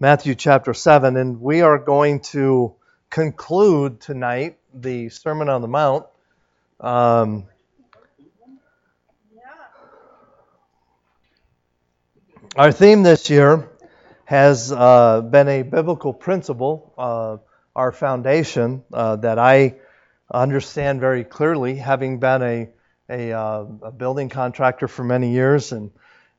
Matthew 0.00 0.34
chapter 0.34 0.74
7, 0.74 1.16
and 1.16 1.40
we 1.40 1.60
are 1.60 1.78
going 1.78 2.18
to 2.20 2.74
conclude 3.10 4.00
tonight 4.00 4.58
the 4.74 5.08
Sermon 5.08 5.48
on 5.48 5.62
the 5.62 5.68
Mount. 5.68 6.06
Um, 6.80 7.44
our 12.56 12.72
theme 12.72 13.04
this 13.04 13.30
year 13.30 13.70
has 14.24 14.72
uh, 14.72 15.20
been 15.20 15.46
a 15.46 15.62
biblical 15.62 16.12
principle, 16.12 16.92
uh, 16.98 17.36
our 17.76 17.92
foundation, 17.92 18.82
uh, 18.92 19.14
that 19.16 19.38
I 19.38 19.76
understand 20.28 20.98
very 20.98 21.22
clearly, 21.22 21.76
having 21.76 22.18
been 22.18 22.42
a, 22.42 22.68
a, 23.08 23.32
uh, 23.32 23.64
a 23.82 23.92
building 23.92 24.28
contractor 24.28 24.88
for 24.88 25.04
many 25.04 25.30
years 25.30 25.70
and, 25.70 25.92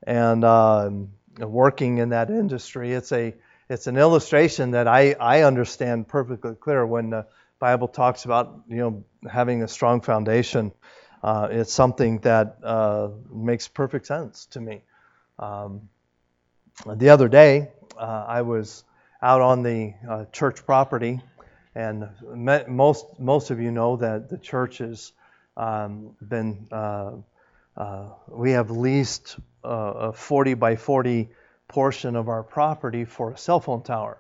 and 0.04 0.44
um, 0.44 1.12
working 1.40 2.00
in 2.00 2.10
that 2.10 2.30
industry. 2.30 2.92
It's, 2.92 3.14
a, 3.14 3.34
it's 3.70 3.88
an 3.88 3.98
illustration 3.98 4.72
that 4.72 4.88
I, 4.88 5.14
I 5.14 5.42
understand 5.42 6.08
perfectly 6.08 6.56
clear 6.56 6.86
when 6.86 7.10
the 7.10 7.26
Bible 7.60 7.88
talks 7.88 8.26
about 8.26 8.62
you 8.68 8.78
know 8.78 9.04
having 9.30 9.64
a 9.64 9.68
strong 9.68 10.02
foundation. 10.02 10.72
Uh, 11.24 11.48
it's 11.50 11.74
something 11.74 12.20
that 12.20 12.58
uh, 12.64 13.10
makes 13.32 13.68
perfect 13.68 14.06
sense 14.06 14.46
to 14.48 14.62
me. 14.62 14.82
Um, 15.40 15.90
the 16.86 17.10
other 17.10 17.28
day, 17.28 17.72
uh, 17.98 18.26
I 18.28 18.44
was 18.44 18.84
out 19.22 19.42
on 19.42 19.64
the 19.64 19.94
uh, 20.08 20.26
church 20.26 20.66
property, 20.66 21.22
and 21.74 22.10
most 22.68 23.06
most 23.18 23.50
of 23.50 23.60
you 23.60 23.72
know 23.72 23.96
that 23.98 24.30
the 24.30 24.38
church 24.38 24.78
has 24.80 25.12
um, 25.58 26.16
been 26.22 26.68
uh, 26.72 27.14
uh, 27.76 28.10
we 28.28 28.52
have 28.52 28.70
leased 28.70 29.38
a 29.64 30.14
40 30.14 30.54
by 30.54 30.76
40 30.76 31.30
portion 31.68 32.16
of 32.16 32.30
our 32.30 32.44
property 32.44 33.06
for 33.06 33.32
a 33.32 33.38
cell 33.38 33.60
phone 33.60 33.84
tower. 33.84 34.18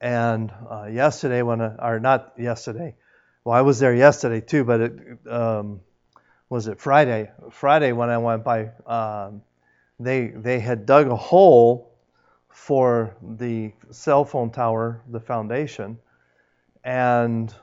And 0.00 0.52
uh, 0.70 0.86
yesterday, 0.86 1.42
when 1.42 1.60
I, 1.60 1.74
or 1.76 2.00
not 2.00 2.34
yesterday, 2.38 2.96
well, 3.44 3.56
I 3.56 3.62
was 3.62 3.78
there 3.78 3.94
yesterday 3.94 4.40
too, 4.40 4.64
but 4.64 4.80
it 4.80 5.26
um, 5.28 5.80
was 6.48 6.66
it 6.66 6.80
Friday? 6.80 7.30
Friday 7.50 7.92
when 7.92 8.10
I 8.10 8.18
went 8.18 8.44
by, 8.44 8.70
um, 8.86 9.42
they 9.98 10.28
they 10.28 10.58
had 10.58 10.86
dug 10.86 11.08
a 11.08 11.16
hole 11.16 11.92
for 12.48 13.16
the 13.22 13.72
cell 13.90 14.24
phone 14.24 14.50
tower, 14.50 15.02
the 15.08 15.20
foundation, 15.20 15.98
and 16.82 17.54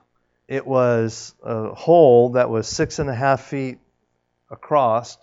it 0.48 0.66
was 0.66 1.34
a 1.44 1.74
hole 1.74 2.32
that 2.32 2.50
was 2.50 2.68
six 2.68 3.00
and 3.00 3.10
a 3.10 3.16
half 3.16 3.42
feet 3.42 3.80
across 4.50 5.18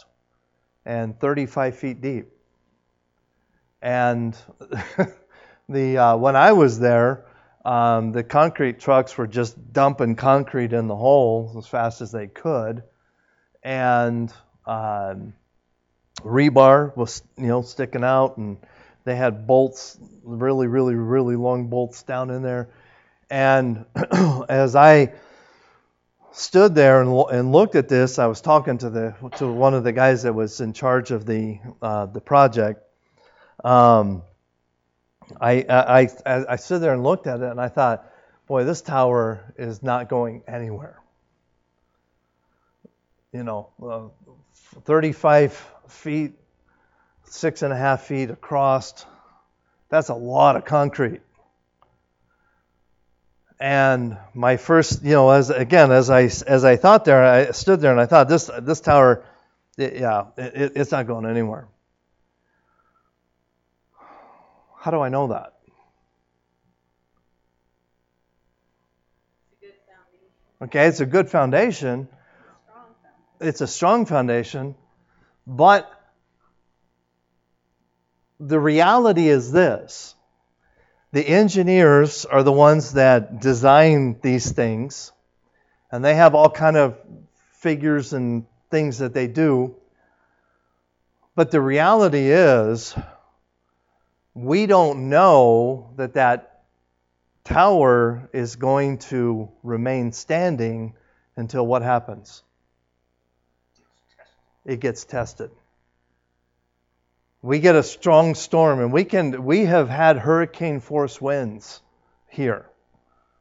and 0.85 1.19
35 1.19 1.77
feet 1.77 2.01
deep. 2.01 2.34
And 3.85 4.35
the 5.69 5.99
uh, 5.99 6.17
when 6.17 6.37
I 6.37 6.53
was 6.53 6.79
there, 6.79 7.27
um, 7.67 8.13
the 8.13 8.25
concrete 8.25 8.81
trucks 8.81 9.17
were 9.19 9.27
just 9.27 9.75
dumping 9.75 10.17
concrete 10.17 10.73
in 10.73 10.87
the 10.87 10.97
hole 10.97 11.55
as 11.59 11.67
fast 11.67 12.01
as 12.01 12.11
they 12.11 12.27
could, 12.27 12.83
and 13.63 14.33
um, 14.65 15.35
rebar 16.21 16.97
was 16.97 17.23
you 17.37 17.47
know 17.47 17.61
sticking 17.61 18.03
out, 18.03 18.39
and 18.39 18.57
they 19.05 19.17
had 19.17 19.47
bolts, 19.47 19.99
really, 20.23 20.67
really, 20.67 20.95
really 20.95 21.37
long 21.37 21.69
bolts 21.69 22.05
down 22.05 22.31
in 22.31 22.43
there. 22.43 22.71
And 23.29 23.85
as 24.49 24.75
I 24.75 25.13
stood 26.33 26.75
there 26.75 27.03
and, 27.03 27.25
and, 27.31 27.53
looked 27.53 27.75
at 27.75 27.91
this, 27.91 28.19
I 28.19 28.29
was 28.29 28.41
talking 28.41 28.79
to 28.79 28.89
the 28.89 29.15
to 29.37 29.47
one 29.47 29.75
of 29.75 29.85
the 29.85 29.93
guys 29.93 30.23
that 30.23 30.35
was 30.35 30.63
in 30.63 30.73
charge 30.73 31.11
of 31.11 31.27
the 31.27 31.59
uh, 31.83 32.07
the 32.07 32.23
project. 32.23 32.81
Um, 33.63 34.23
I, 35.41 35.65
I, 35.69 36.09
I, 36.27 36.45
I 36.51 36.57
stood 36.57 36.81
there 36.81 36.93
and 36.93 37.03
looked 37.03 37.27
at 37.27 37.41
it 37.41 37.51
and 37.51 37.61
I 37.61 37.69
thought, 37.69 38.11
boy, 38.47 38.65
this 38.65 38.83
tower 38.83 39.55
is 39.57 39.83
not 39.83 40.09
going 40.09 40.43
anywhere. 40.47 41.01
You 43.33 43.43
know, 43.43 43.71
uh, 43.83 44.09
35 44.85 45.53
feet, 45.89 46.33
six 47.25 47.63
and 47.63 47.73
a 47.73 47.77
half 47.77 48.03
feet 48.03 48.31
across. 48.31 49.05
That's 49.89 50.09
a 50.09 50.15
lot 50.15 50.57
of 50.57 50.65
concrete. 50.65 51.21
And 53.61 54.19
my 54.35 54.57
first, 54.57 55.03
you 55.05 55.13
know, 55.13 55.31
as 55.31 55.51
again, 55.51 55.91
as 55.91 56.11
I 56.11 56.23
as 56.23 56.65
I 56.65 56.77
thought 56.77 57.05
there, 57.05 57.25
I 57.25 57.53
stood 57.53 57.81
there 57.81 57.93
and 57.93 58.01
I 58.01 58.07
thought 58.07 58.29
this 58.29 58.51
this 58.61 58.81
tower, 58.81 59.25
it, 59.79 59.95
yeah, 59.95 60.27
it, 60.37 60.73
it's 60.77 60.91
not 60.91 61.07
going 61.07 61.25
anywhere. 61.25 61.69
How 64.85 64.91
do 64.91 65.01
I 65.01 65.09
know 65.09 65.29
that? 65.29 65.55
Okay, 70.61 70.89
it's 70.89 71.01
a 71.01 71.07
good 71.07 71.31
foundation. 71.31 72.07
It's 73.41 73.63
a 73.63 73.67
strong 73.67 74.05
foundation, 74.05 74.75
but 75.47 75.91
the 78.39 78.61
reality 78.61 79.27
is 79.27 79.51
this 79.51 80.15
the 81.13 81.27
engineers 81.27 82.27
are 82.27 82.43
the 82.43 82.53
ones 82.53 82.93
that 82.93 83.41
design 83.41 84.19
these 84.21 84.53
things 84.53 85.13
and 85.91 86.05
they 86.05 86.15
have 86.15 86.35
all 86.35 86.51
kind 86.51 86.77
of 86.77 86.99
figures 87.53 88.13
and 88.13 88.45
things 88.71 88.99
that 88.99 89.15
they 89.15 89.29
do 89.29 89.77
but 91.35 91.51
the 91.51 91.61
reality 91.61 92.31
is 92.31 92.95
we 94.35 94.67
don't 94.67 95.09
know 95.09 95.93
that 95.97 96.15
that 96.15 96.63
tower 97.45 98.29
is 98.33 98.57
going 98.57 98.99
to 98.99 99.49
remain 99.63 100.13
standing 100.13 100.95
until 101.37 101.67
what 101.67 101.83
happens? 101.83 102.43
It 104.65 104.81
gets 104.81 105.05
tested. 105.05 105.51
We 107.43 107.59
get 107.59 107.77
a 107.77 107.83
strong 107.83 108.35
storm, 108.35 108.81
and 108.81 108.93
we 108.93 109.05
can 109.05 109.45
we 109.45 109.67
have 109.67 109.91
had 109.91 110.17
hurricane 110.17 110.81
force 110.81 111.21
winds 111.21 111.83
here. 112.31 112.71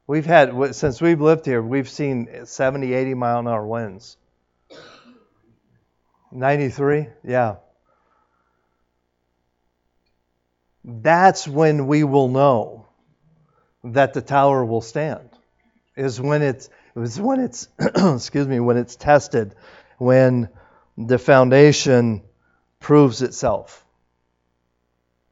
We've 0.06 0.26
had 0.26 0.74
since 0.74 1.00
we've 1.00 1.20
lived 1.20 1.46
here, 1.46 1.62
we've 1.62 1.88
seen 1.88 2.44
70, 2.44 2.92
80 2.92 3.14
mile 3.14 3.38
an 3.38 3.48
hour 3.48 3.66
winds. 3.66 4.18
93, 6.30 7.08
yeah. 7.26 7.56
That's 10.84 11.48
when 11.48 11.86
we 11.86 12.04
will 12.04 12.28
know 12.28 12.86
that 13.84 14.12
the 14.12 14.20
tower 14.20 14.64
will 14.64 14.82
stand. 14.82 15.30
Is 15.96 16.20
when 16.20 16.42
it's 16.42 16.68
is 16.96 17.20
when 17.20 17.40
it's 17.40 17.68
excuse 17.78 18.46
me 18.46 18.60
when 18.60 18.76
it's 18.76 18.96
tested, 18.96 19.54
when 19.98 20.48
the 20.98 21.18
foundation 21.18 22.22
proves 22.80 23.22
itself. 23.22 23.84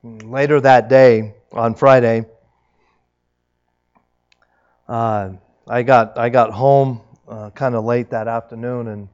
Later 0.02 0.60
that 0.60 0.88
day 0.88 1.34
on 1.52 1.74
Friday, 1.74 2.24
uh, 4.88 5.30
I 5.68 5.82
got 5.82 6.18
I 6.18 6.28
got 6.28 6.50
home 6.50 7.02
uh, 7.28 7.50
kind 7.50 7.74
of 7.74 7.84
late 7.84 8.10
that 8.10 8.26
afternoon, 8.26 8.88
and 8.88 9.08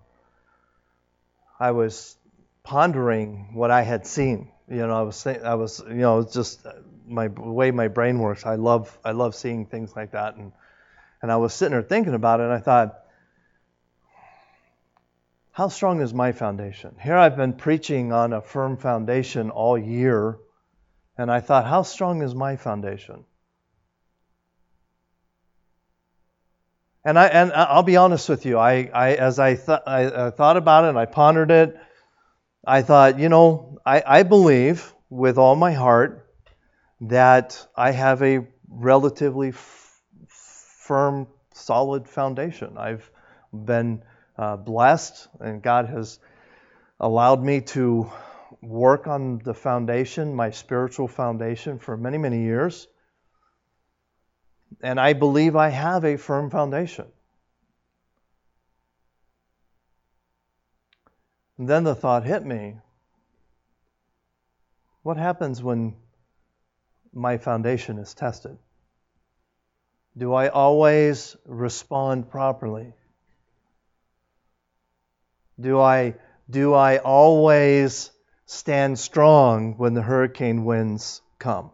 I 1.59 1.72
was 1.72 2.16
pondering 2.62 3.50
what 3.55 3.70
I 3.70 3.82
had 3.82 4.06
seen 4.06 4.50
you 4.70 4.86
know, 4.86 4.94
I 4.94 5.02
was 5.02 5.16
saying, 5.16 5.42
I 5.44 5.54
was, 5.54 5.82
you 5.88 5.94
know, 5.94 6.20
it's 6.20 6.34
just 6.34 6.66
uh, 6.66 6.72
my 7.06 7.28
way 7.28 7.70
my 7.70 7.88
brain 7.88 8.18
works. 8.18 8.44
I 8.44 8.56
love, 8.56 8.98
I 9.04 9.12
love 9.12 9.34
seeing 9.34 9.66
things 9.66 9.94
like 9.96 10.12
that, 10.12 10.36
and 10.36 10.52
and 11.22 11.32
I 11.32 11.36
was 11.36 11.52
sitting 11.52 11.72
there 11.72 11.82
thinking 11.82 12.14
about 12.14 12.40
it, 12.40 12.44
and 12.44 12.52
I 12.52 12.60
thought, 12.60 13.00
how 15.50 15.68
strong 15.68 16.00
is 16.00 16.14
my 16.14 16.32
foundation? 16.32 16.94
Here 17.02 17.16
I've 17.16 17.36
been 17.36 17.54
preaching 17.54 18.12
on 18.12 18.32
a 18.32 18.40
firm 18.40 18.76
foundation 18.76 19.50
all 19.50 19.76
year, 19.76 20.38
and 21.16 21.30
I 21.30 21.40
thought, 21.40 21.66
how 21.66 21.82
strong 21.82 22.22
is 22.22 22.34
my 22.34 22.56
foundation? 22.56 23.25
And 27.04 27.19
I 27.19 27.26
and 27.26 27.52
I'll 27.52 27.82
be 27.82 27.96
honest 27.96 28.28
with 28.28 28.44
you, 28.44 28.58
I, 28.58 28.90
I 28.93 29.14
as 29.14 29.38
I, 29.38 29.54
th- 29.54 29.81
I, 29.87 30.26
I 30.26 30.31
thought 30.31 30.56
about 30.56 30.84
it 30.84 30.90
and 30.90 30.98
I 30.98 31.06
pondered 31.06 31.50
it, 31.50 31.76
I 32.69 32.82
thought, 32.82 33.19
you 33.19 33.31
know, 33.31 33.79
I, 33.87 34.03
I 34.06 34.23
believe 34.25 34.93
with 35.09 35.38
all 35.38 35.56
my 35.56 35.73
heart 35.73 36.31
that 37.00 37.67
I 37.75 37.93
have 37.93 38.23
a 38.23 38.47
relatively 38.69 39.49
f- 39.49 39.99
firm, 40.29 41.29
solid 41.55 42.06
foundation. 42.06 42.76
I've 42.76 43.11
been 43.55 44.03
uh, 44.37 44.56
blessed, 44.56 45.29
and 45.41 45.62
God 45.62 45.87
has 45.87 46.19
allowed 47.00 47.43
me 47.43 47.62
to 47.62 48.12
work 48.61 49.06
on 49.06 49.38
the 49.38 49.55
foundation, 49.55 50.35
my 50.35 50.50
spiritual 50.50 51.09
foundation, 51.09 51.79
for 51.79 51.97
many, 51.97 52.19
many 52.19 52.43
years. 52.43 52.87
And 54.82 55.00
I 55.00 55.15
believe 55.15 55.56
I 55.56 55.70
have 55.70 56.05
a 56.05 56.19
firm 56.19 56.50
foundation. 56.50 57.06
And 61.58 61.69
then 61.69 61.84
the 61.84 61.94
thought 61.94 62.25
hit 62.25 62.44
me 62.46 62.76
what 65.02 65.16
happens 65.16 65.62
when 65.62 65.96
my 67.12 67.38
foundation 67.38 67.99
is 67.99 68.14
tested? 68.14 68.58
Do 70.16 70.34
I 70.34 70.49
always 70.49 71.37
respond 71.46 72.31
properly? 72.31 72.93
Do 75.58 75.81
I 75.81 76.14
do 76.50 76.75
I 76.75 76.99
always 76.99 78.10
stand 78.46 78.99
strong 78.99 79.75
when 79.76 79.94
the 79.94 80.02
hurricane 80.02 80.64
winds 80.64 81.22
come? 81.38 81.70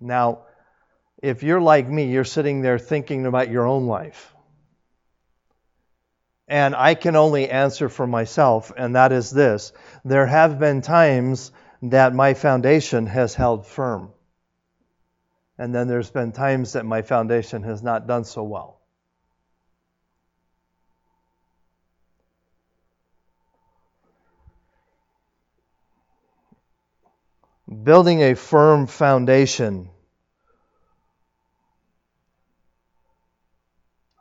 Now, 0.00 0.40
if 1.22 1.42
you're 1.42 1.60
like 1.60 1.88
me, 1.88 2.10
you're 2.10 2.24
sitting 2.24 2.62
there 2.62 2.78
thinking 2.78 3.26
about 3.26 3.50
your 3.50 3.66
own 3.66 3.86
life. 3.86 4.34
And 6.50 6.74
I 6.74 6.96
can 6.96 7.14
only 7.14 7.48
answer 7.48 7.88
for 7.88 8.08
myself, 8.08 8.72
and 8.76 8.96
that 8.96 9.12
is 9.12 9.30
this 9.30 9.72
there 10.04 10.26
have 10.26 10.58
been 10.58 10.82
times 10.82 11.52
that 11.82 12.12
my 12.12 12.34
foundation 12.34 13.06
has 13.06 13.34
held 13.36 13.66
firm. 13.66 14.10
And 15.56 15.72
then 15.72 15.86
there's 15.86 16.10
been 16.10 16.32
times 16.32 16.72
that 16.72 16.84
my 16.84 17.02
foundation 17.02 17.62
has 17.62 17.84
not 17.84 18.08
done 18.08 18.24
so 18.24 18.42
well. 18.42 18.80
Building 27.84 28.22
a 28.22 28.34
firm 28.34 28.88
foundation 28.88 29.90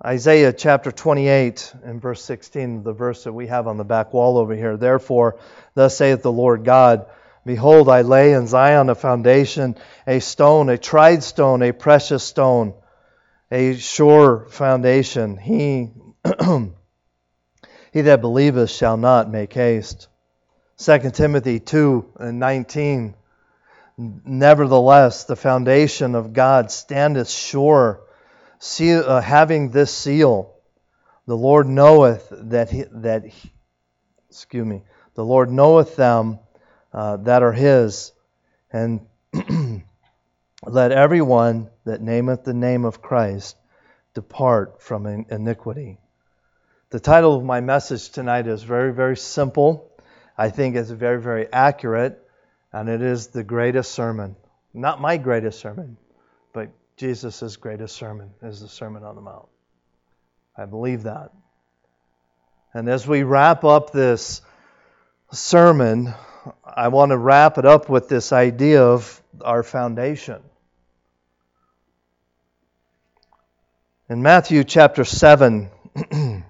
Isaiah 0.05 0.53
chapter 0.53 0.93
28 0.93 1.73
and 1.83 2.01
verse 2.01 2.23
16, 2.23 2.83
the 2.83 2.93
verse 2.93 3.25
that 3.25 3.33
we 3.33 3.47
have 3.47 3.67
on 3.67 3.75
the 3.75 3.83
back 3.83 4.13
wall 4.13 4.37
over 4.37 4.55
here. 4.55 4.77
Therefore, 4.77 5.37
thus 5.73 5.97
saith 5.97 6.21
the 6.21 6.31
Lord 6.31 6.63
God 6.63 7.05
Behold, 7.45 7.89
I 7.89 8.03
lay 8.03 8.31
in 8.31 8.47
Zion 8.47 8.89
a 8.89 8.95
foundation, 8.95 9.75
a 10.07 10.19
stone, 10.19 10.69
a 10.69 10.77
tried 10.77 11.23
stone, 11.23 11.61
a 11.63 11.73
precious 11.73 12.23
stone, 12.23 12.75
a 13.51 13.75
sure 13.75 14.45
foundation. 14.49 15.35
He, 15.35 15.89
he 17.91 18.01
that 18.01 18.21
believeth 18.21 18.69
shall 18.69 18.95
not 18.95 19.29
make 19.29 19.51
haste. 19.51 20.07
2 20.77 21.11
Timothy 21.11 21.59
2 21.59 22.13
and 22.19 22.39
19. 22.39 23.15
Nevertheless, 23.97 25.25
the 25.25 25.35
foundation 25.35 26.15
of 26.15 26.31
God 26.31 26.71
standeth 26.71 27.29
sure 27.29 28.01
uh, 28.61 29.21
having 29.21 29.71
this 29.71 29.93
seal, 29.93 30.53
the 31.25 31.37
Lord 31.37 31.67
knoweth 31.67 32.27
that 32.31 32.69
he, 32.69 32.85
that 32.91 33.25
he, 33.25 33.51
excuse 34.29 34.65
me, 34.65 34.83
the 35.15 35.25
Lord 35.25 35.51
knoweth 35.51 35.95
them 35.95 36.39
uh, 36.93 37.17
that 37.17 37.43
are 37.43 37.51
His, 37.51 38.11
and 38.71 39.05
let 40.65 40.91
everyone 40.91 41.69
that 41.85 42.01
nameth 42.01 42.43
the 42.43 42.53
name 42.53 42.85
of 42.85 43.01
Christ 43.01 43.55
depart 44.13 44.81
from 44.81 45.05
iniquity. 45.05 45.97
The 46.89 46.99
title 46.99 47.35
of 47.35 47.43
my 47.43 47.61
message 47.61 48.09
tonight 48.09 48.47
is 48.47 48.63
very, 48.63 48.93
very 48.93 49.17
simple. 49.17 49.91
I 50.37 50.49
think 50.49 50.75
it's 50.75 50.89
very, 50.89 51.21
very 51.21 51.51
accurate, 51.51 52.17
and 52.73 52.89
it 52.89 53.01
is 53.01 53.27
the 53.27 53.43
greatest 53.43 53.91
sermon. 53.91 54.35
Not 54.73 55.01
my 55.01 55.17
greatest 55.17 55.59
sermon, 55.59 55.97
Jesus' 56.99 57.55
greatest 57.55 57.95
sermon 57.95 58.29
is 58.43 58.59
the 58.59 58.67
Sermon 58.67 59.05
on 59.05 59.15
the 59.15 59.21
Mount. 59.21 59.47
I 60.57 60.65
believe 60.65 61.03
that. 61.03 61.31
And 62.73 62.89
as 62.89 63.07
we 63.07 63.23
wrap 63.23 63.63
up 63.63 63.93
this 63.93 64.41
sermon, 65.31 66.13
I 66.65 66.89
want 66.89 67.11
to 67.11 67.17
wrap 67.17 67.57
it 67.57 67.65
up 67.65 67.87
with 67.87 68.09
this 68.09 68.33
idea 68.33 68.83
of 68.83 69.23
our 69.39 69.63
foundation. 69.63 70.41
In 74.09 74.21
Matthew 74.21 74.65
chapter 74.65 75.05
7, 75.05 75.69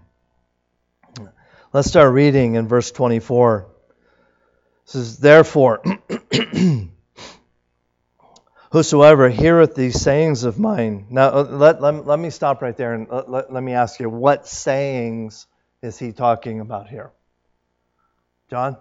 let's 1.73 1.89
start 1.89 2.11
reading 2.11 2.55
in 2.55 2.67
verse 2.67 2.89
24. 2.89 3.67
It 3.67 4.89
says, 4.89 5.19
Therefore, 5.19 5.83
Whosoever 8.71 9.29
heareth 9.29 9.73
these 9.73 9.99
sayings 9.99 10.43
of 10.43 10.59
mine. 10.59 11.07
Now, 11.09 11.29
uh, 11.29 11.43
let, 11.49 11.81
let, 11.81 12.05
let 12.05 12.19
me 12.19 12.29
stop 12.29 12.61
right 12.61 12.77
there 12.77 12.93
and 12.93 13.07
let, 13.09 13.51
let, 13.51 13.63
me 13.63 13.73
ask 13.73 13.99
you, 13.99 14.09
what 14.09 14.47
sayings 14.47 15.47
is 15.81 15.97
he 15.97 16.11
talking 16.11 16.59
about 16.59 16.87
here? 16.87 17.11
John? 18.49 18.77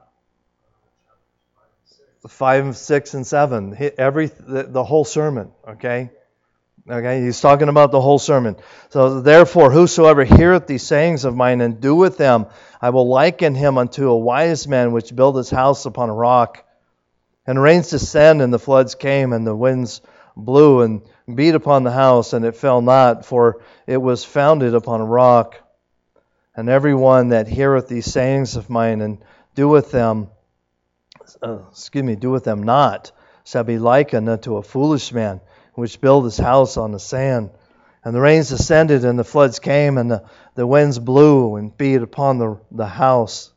Five, 2.27 2.77
six, 2.77 3.15
and 3.15 3.27
seven. 3.27 3.77
Every 3.97 4.27
the, 4.27 4.65
the 4.65 4.85
whole 4.85 5.05
sermon. 5.07 5.53
Okay, 5.67 6.11
okay. 6.91 7.23
He's 7.23 7.41
talking 7.41 7.69
about 7.69 7.91
the 7.91 8.01
whole 8.01 8.19
sermon. 8.19 8.57
So 8.91 9.23
therefore, 9.23 9.71
whosoever 9.71 10.25
heareth 10.25 10.67
these 10.67 10.83
sayings 10.83 11.25
of 11.25 11.35
mine 11.35 11.63
and 11.63 11.81
doeth 11.81 12.19
them, 12.19 12.47
I 12.83 12.91
will 12.91 13.09
liken 13.09 13.55
him 13.55 13.79
unto 13.79 14.11
a 14.11 14.19
wise 14.19 14.69
man 14.69 14.93
which 14.93 15.15
built 15.15 15.37
his 15.37 15.49
house 15.49 15.87
upon 15.87 16.11
a 16.11 16.15
rock. 16.15 16.65
And 17.49 17.59
rains 17.59 17.89
descended, 17.89 18.45
and 18.45 18.53
the 18.53 18.59
floods 18.59 18.95
came, 18.95 19.33
and 19.33 19.47
the 19.47 19.57
winds 19.57 20.03
blew 20.37 20.83
and 20.83 21.01
beat 21.35 21.55
upon 21.55 21.83
the 21.83 21.91
house, 21.91 22.35
and 22.35 22.45
it 22.45 22.57
fell 22.57 22.83
not, 22.83 23.25
for 23.25 23.63
it 23.87 23.97
was 23.97 24.23
founded 24.23 24.75
upon 24.75 25.01
a 25.01 25.07
rock. 25.07 25.59
And 26.55 26.69
every 26.69 26.95
one 26.95 27.31
that 27.31 27.49
heareth 27.49 27.89
these 27.89 28.05
sayings 28.05 28.57
of 28.57 28.69
mine 28.69 29.01
and 29.01 29.25
doeth 29.55 29.91
them, 29.91 30.29
uh, 31.43 31.61
excuse 31.71 32.05
me, 32.05 32.17
doeth 32.17 32.45
them 32.45 32.65
not, 32.65 33.13
shall 33.45 33.65
be 33.65 33.79
likened 33.79 34.29
unto 34.29 34.59
a 34.59 34.63
foolish 34.63 35.11
man 35.11 35.41
which 35.73 36.03
built 36.03 36.25
his 36.25 36.37
house 36.37 36.77
on 36.77 36.93
the 36.93 37.01
sand. 37.01 37.49
And 38.05 38.15
the 38.15 38.21
rains 38.21 38.51
descended, 38.51 39.07
and 39.07 39.19
the 39.19 39.25
floods 39.25 39.59
came, 39.59 39.97
and 39.97 40.11
the, 40.11 40.25
the 40.55 40.67
winds 40.67 40.99
blew 40.99 41.57
and 41.57 41.75
beat 41.75 42.03
upon 42.03 42.37
the, 42.37 42.61
the 42.71 42.87
house. 42.87 43.55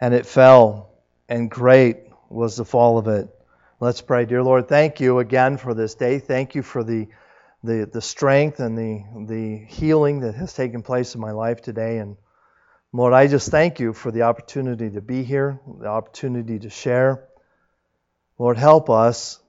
And 0.00 0.12
it 0.12 0.26
fell, 0.26 0.90
and 1.28 1.48
great 1.48 1.98
was 2.28 2.56
the 2.56 2.64
fall 2.64 2.98
of 2.98 3.08
it. 3.08 3.28
Let's 3.80 4.00
pray. 4.00 4.24
Dear 4.24 4.42
Lord, 4.42 4.68
thank 4.68 5.00
you 5.00 5.18
again 5.18 5.56
for 5.56 5.74
this 5.74 5.94
day. 5.94 6.18
Thank 6.18 6.54
you 6.54 6.62
for 6.62 6.84
the, 6.84 7.08
the, 7.62 7.88
the 7.92 8.00
strength 8.00 8.60
and 8.60 8.78
the, 8.78 9.04
the 9.26 9.64
healing 9.66 10.20
that 10.20 10.34
has 10.34 10.54
taken 10.54 10.82
place 10.82 11.14
in 11.14 11.20
my 11.20 11.32
life 11.32 11.60
today. 11.60 11.98
And 11.98 12.16
Lord, 12.92 13.12
I 13.12 13.26
just 13.26 13.50
thank 13.50 13.80
you 13.80 13.92
for 13.92 14.10
the 14.10 14.22
opportunity 14.22 14.90
to 14.90 15.00
be 15.00 15.24
here, 15.24 15.60
the 15.80 15.88
opportunity 15.88 16.60
to 16.60 16.70
share. 16.70 17.28
Lord, 18.38 18.56
help 18.56 18.90
us 18.90 19.40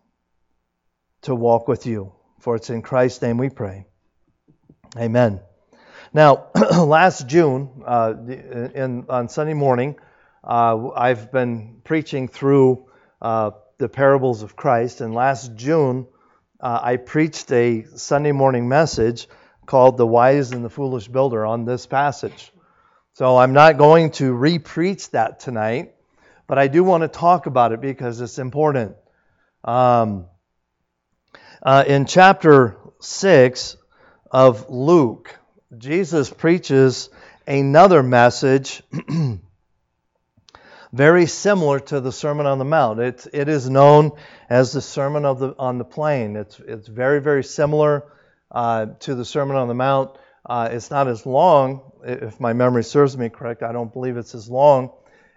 to 1.21 1.35
walk 1.35 1.67
with 1.67 1.85
you. 1.85 2.13
For 2.39 2.55
it's 2.55 2.69
in 2.69 2.81
Christ's 2.81 3.21
name 3.21 3.37
we 3.37 3.49
pray. 3.49 3.85
Amen. 4.97 5.41
Now, 6.13 6.47
last 6.77 7.27
June, 7.27 7.83
uh, 7.85 8.13
in, 8.27 9.05
on 9.09 9.29
Sunday 9.29 9.53
morning, 9.53 9.95
uh, 10.45 10.89
I've 10.95 11.31
been 11.31 11.81
preaching 11.83 12.27
through 12.27 12.85
uh, 13.21 13.51
the 13.77 13.89
parables 13.89 14.43
of 14.43 14.55
Christ, 14.55 15.01
and 15.01 15.13
last 15.13 15.55
June 15.55 16.07
uh, 16.59 16.79
I 16.81 16.97
preached 16.97 17.51
a 17.51 17.85
Sunday 17.95 18.31
morning 18.31 18.69
message 18.69 19.27
called 19.65 19.97
The 19.97 20.05
Wise 20.05 20.51
and 20.51 20.63
the 20.63 20.69
Foolish 20.69 21.07
Builder 21.07 21.45
on 21.45 21.65
this 21.65 21.87
passage. 21.87 22.51
So 23.13 23.37
I'm 23.37 23.53
not 23.53 23.77
going 23.77 24.11
to 24.11 24.33
re 24.33 24.59
preach 24.59 25.09
that 25.11 25.39
tonight, 25.39 25.95
but 26.47 26.59
I 26.59 26.67
do 26.67 26.83
want 26.83 27.01
to 27.01 27.07
talk 27.07 27.45
about 27.47 27.71
it 27.71 27.81
because 27.81 28.21
it's 28.21 28.37
important. 28.37 28.95
Um, 29.63 30.27
uh, 31.63 31.83
in 31.87 32.05
chapter 32.05 32.77
6 32.99 33.77
of 34.29 34.69
Luke, 34.69 35.35
Jesus 35.75 36.29
preaches 36.29 37.09
another 37.47 38.03
message 38.03 38.83
very 40.95 41.25
similar 41.25 41.77
to 41.77 41.99
the 41.99 42.11
Sermon 42.11 42.45
on 42.45 42.57
the 42.57 42.63
Mount. 42.63 43.01
It's, 43.01 43.27
it 43.33 43.49
is 43.49 43.69
known 43.69 44.13
as 44.49 44.71
the 44.71 44.81
Sermon 44.81 45.25
of 45.25 45.39
the, 45.39 45.53
on 45.59 45.77
the 45.77 45.83
Plain. 45.83 46.37
It's, 46.37 46.57
it's 46.61 46.87
very, 46.87 47.19
very 47.19 47.43
similar 47.43 48.05
uh, 48.49 48.85
to 49.01 49.13
the 49.13 49.25
Sermon 49.25 49.57
on 49.57 49.67
the 49.67 49.73
Mount. 49.73 50.11
Uh, 50.45 50.69
it's 50.71 50.89
not 50.89 51.09
as 51.09 51.25
long, 51.25 51.91
if 52.05 52.39
my 52.39 52.53
memory 52.53 52.83
serves 52.83 53.17
me 53.17 53.27
correct. 53.27 53.61
I 53.61 53.73
don't 53.73 53.91
believe 53.91 54.15
it's 54.15 54.33
as 54.35 54.49
long 54.49 54.93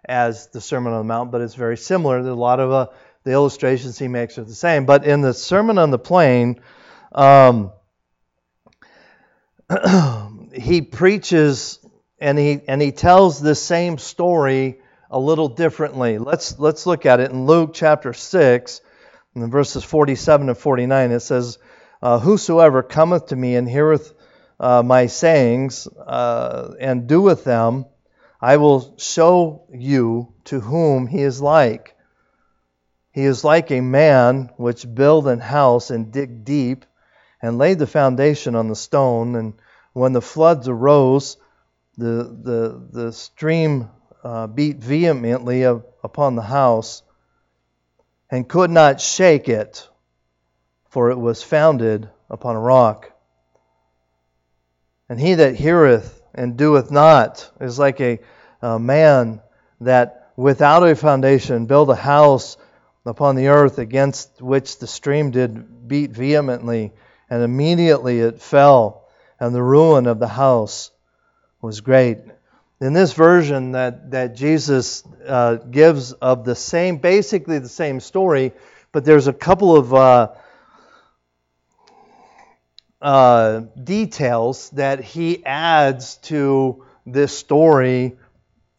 as 0.09 0.47
the 0.49 0.61
Sermon 0.61 0.93
on 0.93 1.01
the 1.01 1.13
Mount, 1.13 1.33
but 1.33 1.41
it's 1.41 1.57
very 1.57 1.77
similar. 1.77 2.23
There's 2.23 2.33
a 2.33 2.39
lot 2.39 2.61
of 2.61 2.71
uh, 2.71 2.87
the 3.25 3.33
illustrations 3.33 3.99
he 3.99 4.07
makes 4.07 4.39
are 4.39 4.45
the 4.45 4.55
same. 4.55 4.87
But 4.87 5.05
in 5.05 5.23
the 5.23 5.35
Sermon 5.35 5.77
on 5.77 5.91
the 5.91 5.99
Plain, 5.99 6.61
um, 7.11 7.73
he 10.55 10.83
preaches 10.83 11.81
and 12.21 12.39
he 12.39 12.61
and 12.69 12.81
he 12.81 12.93
tells 12.93 13.41
the 13.41 13.57
same 13.57 13.99
story 13.99 14.79
a 15.11 15.19
little 15.19 15.49
differently. 15.49 16.19
Let's 16.19 16.59
let's 16.59 16.87
look 16.87 17.07
at 17.07 17.21
it 17.21 17.31
in 17.31 17.47
Luke 17.47 17.71
chapter 17.75 18.13
6, 18.13 18.81
in 19.35 19.51
verses 19.51 19.85
47 19.85 20.49
and 20.49 20.59
49. 20.59 21.11
It 21.13 21.21
says, 21.21 21.59
uh, 22.03 22.19
"Whosoever 22.19 22.83
cometh 22.83 23.27
to 23.27 23.37
me 23.37 23.57
and 23.57 23.69
heareth 23.69 24.13
uh, 24.61 24.83
my 24.83 25.07
sayings 25.07 25.87
uh, 25.87 26.75
and 26.81 27.07
doeth 27.07 27.45
them, 27.45 27.87
I 28.41 28.57
will 28.57 28.95
show 28.99 29.67
you 29.73 30.35
to 30.45 30.61
whom 30.61 31.07
he 31.07 31.23
is 31.23 31.41
like. 31.41 31.97
He 33.13 33.25
is 33.25 33.43
like 33.43 33.71
a 33.71 33.81
man 33.81 34.51
which 34.57 34.95
build 34.95 35.27
an 35.27 35.41
house 35.41 35.91
and 35.91 36.13
dig 36.13 36.45
deep 36.45 36.85
and 37.43 37.59
laid 37.59 37.79
the 37.79 37.87
foundation 37.87 38.55
on 38.55 38.69
the 38.69 38.77
stone. 38.77 39.35
And 39.35 39.55
when 39.93 40.13
the 40.13 40.21
floods 40.21 40.69
arose, 40.69 41.37
the, 41.97 42.25
the, 42.43 42.89
the 42.93 43.13
stream 43.13 43.91
uh, 44.29 44.47
beat 44.47 44.77
vehemently 44.77 45.63
upon 45.63 46.37
the 46.37 46.43
house 46.43 47.03
and 48.31 48.47
could 48.47 48.71
not 48.71 49.01
shake 49.01 49.49
it, 49.49 49.89
for 50.91 51.11
it 51.11 51.17
was 51.17 51.43
founded 51.43 52.11
upon 52.29 52.55
a 52.55 52.61
rock. 52.61 53.11
And 55.09 55.19
he 55.19 55.33
that 55.33 55.55
heareth 55.55 56.21
and 56.35 56.59
doeth 56.59 56.91
not 56.91 57.51
is 57.59 57.79
like 57.79 58.03
a, 58.03 58.19
a 58.61 58.79
man 58.79 59.41
that 59.81 60.31
without 60.37 60.87
a 60.87 60.95
foundation 60.95 61.65
build 61.65 61.89
a 61.89 61.95
house 61.95 62.59
upon 63.07 63.35
the 63.35 63.49
earth 63.49 63.79
against 63.79 64.43
which 64.43 64.79
the 64.79 64.87
stream 64.87 65.31
did 65.31 65.89
beat 65.89 66.11
vehemently, 66.11 66.93
and 67.31 67.43
immediately 67.43 68.21
it 68.21 68.43
fell, 68.43 69.09
and 69.41 69.55
the 69.55 69.63
ruin 69.63 70.07
of 70.07 70.19
the 70.19 70.29
house 70.29 70.91
was 71.63 71.81
great. 71.81 72.19
In 72.81 72.93
this 72.93 73.13
version 73.13 73.73
that, 73.73 74.13
that 74.13 74.37
Jesus 74.37 75.03
uh, 75.27 75.57
gives 75.57 76.13
of 76.13 76.45
the 76.45 76.55
same, 76.55 76.99
basically 76.99 77.59
the 77.59 77.69
same 77.69 77.99
story, 77.99 78.53
but 78.93 79.05
there's 79.05 79.27
a 79.27 79.33
couple 79.33 79.77
of 79.77 79.93
uh, 79.93 80.29
uh, 83.03 83.61
details 83.83 84.71
that 84.71 85.03
he 85.03 85.45
adds 85.45 86.17
to 86.17 86.85
this 87.05 87.37
story 87.37 88.17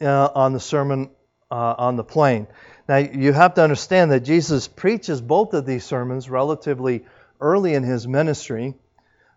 uh, 0.02 0.30
on 0.34 0.54
the 0.54 0.60
Sermon 0.62 1.10
uh, 1.52 1.76
on 1.78 1.98
the 1.98 2.04
Plain. 2.04 2.48
Now, 2.88 2.98
you 2.98 3.34
have 3.34 3.56
to 3.56 3.64
understand 3.64 4.12
that 4.12 4.22
Jesus 4.22 4.68
preaches 4.68 5.20
both 5.20 5.54
of 5.54 5.66
these 5.66 5.84
sermons 5.84 6.30
relatively 6.30 7.06
early 7.42 7.74
in 7.74 7.84
his 7.84 8.08
ministry. 8.08 8.76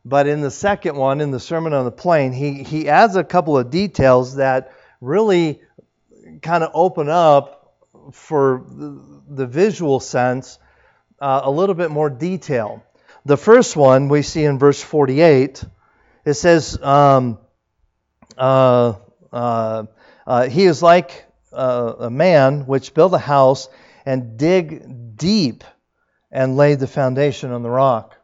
But 0.04 0.26
in 0.26 0.40
the 0.40 0.50
second 0.50 0.96
one, 0.96 1.20
in 1.20 1.30
the 1.30 1.40
Sermon 1.40 1.72
on 1.72 1.84
the 1.84 1.92
Plain, 1.92 2.32
he, 2.32 2.62
he 2.64 2.88
adds 2.88 3.14
a 3.14 3.22
couple 3.22 3.56
of 3.56 3.70
details 3.70 4.36
that 4.36 4.72
really 5.00 5.60
kind 6.42 6.64
of 6.64 6.72
open 6.74 7.08
up 7.08 7.76
for 8.12 8.64
the, 8.68 9.22
the 9.28 9.46
visual 9.46 10.00
sense 10.00 10.58
uh, 11.20 11.42
a 11.44 11.50
little 11.50 11.76
bit 11.76 11.90
more 11.90 12.10
detail. 12.10 12.84
The 13.24 13.36
first 13.36 13.76
one 13.76 14.08
we 14.08 14.22
see 14.22 14.44
in 14.44 14.58
verse 14.58 14.82
48. 14.82 15.64
It 16.24 16.34
says, 16.34 16.80
um, 16.82 17.38
uh, 18.36 18.94
uh, 19.32 19.84
uh, 20.26 20.48
He 20.48 20.64
is 20.64 20.82
like 20.82 21.26
uh, 21.52 21.94
a 22.00 22.10
man 22.10 22.66
which 22.66 22.94
built 22.94 23.14
a 23.14 23.18
house 23.18 23.68
and 24.04 24.36
dig 24.36 25.16
deep 25.16 25.62
and 26.32 26.56
laid 26.56 26.80
the 26.80 26.88
foundation 26.88 27.52
on 27.52 27.62
the 27.62 27.70
rock. 27.70 28.16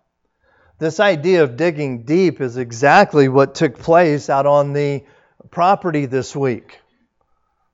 This 0.78 1.00
idea 1.00 1.42
of 1.42 1.56
digging 1.56 2.04
deep 2.04 2.40
is 2.40 2.56
exactly 2.56 3.28
what 3.28 3.56
took 3.56 3.78
place 3.78 4.30
out 4.30 4.46
on 4.46 4.72
the 4.72 5.04
property 5.50 6.06
this 6.06 6.36
week. 6.36 6.78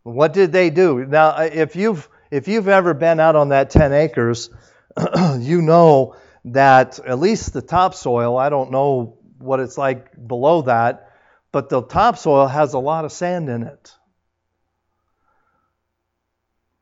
What 0.02 0.32
did 0.32 0.52
they 0.52 0.70
do? 0.70 1.04
Now, 1.04 1.36
if 1.40 1.76
you've 1.76 2.08
if 2.30 2.48
you've 2.48 2.68
ever 2.68 2.94
been 2.94 3.20
out 3.20 3.36
on 3.36 3.50
that 3.50 3.70
10 3.70 3.92
acres, 3.92 4.50
you 5.38 5.62
know 5.62 6.16
that 6.46 6.98
at 6.98 7.18
least 7.18 7.52
the 7.52 7.62
topsoil, 7.62 8.36
I 8.36 8.48
don't 8.48 8.70
know 8.70 9.18
what 9.38 9.60
it's 9.60 9.78
like 9.78 10.10
below 10.26 10.62
that, 10.62 11.12
but 11.52 11.68
the 11.68 11.82
topsoil 11.82 12.46
has 12.46 12.72
a 12.72 12.78
lot 12.78 13.04
of 13.04 13.12
sand 13.12 13.48
in 13.48 13.62
it. 13.62 13.94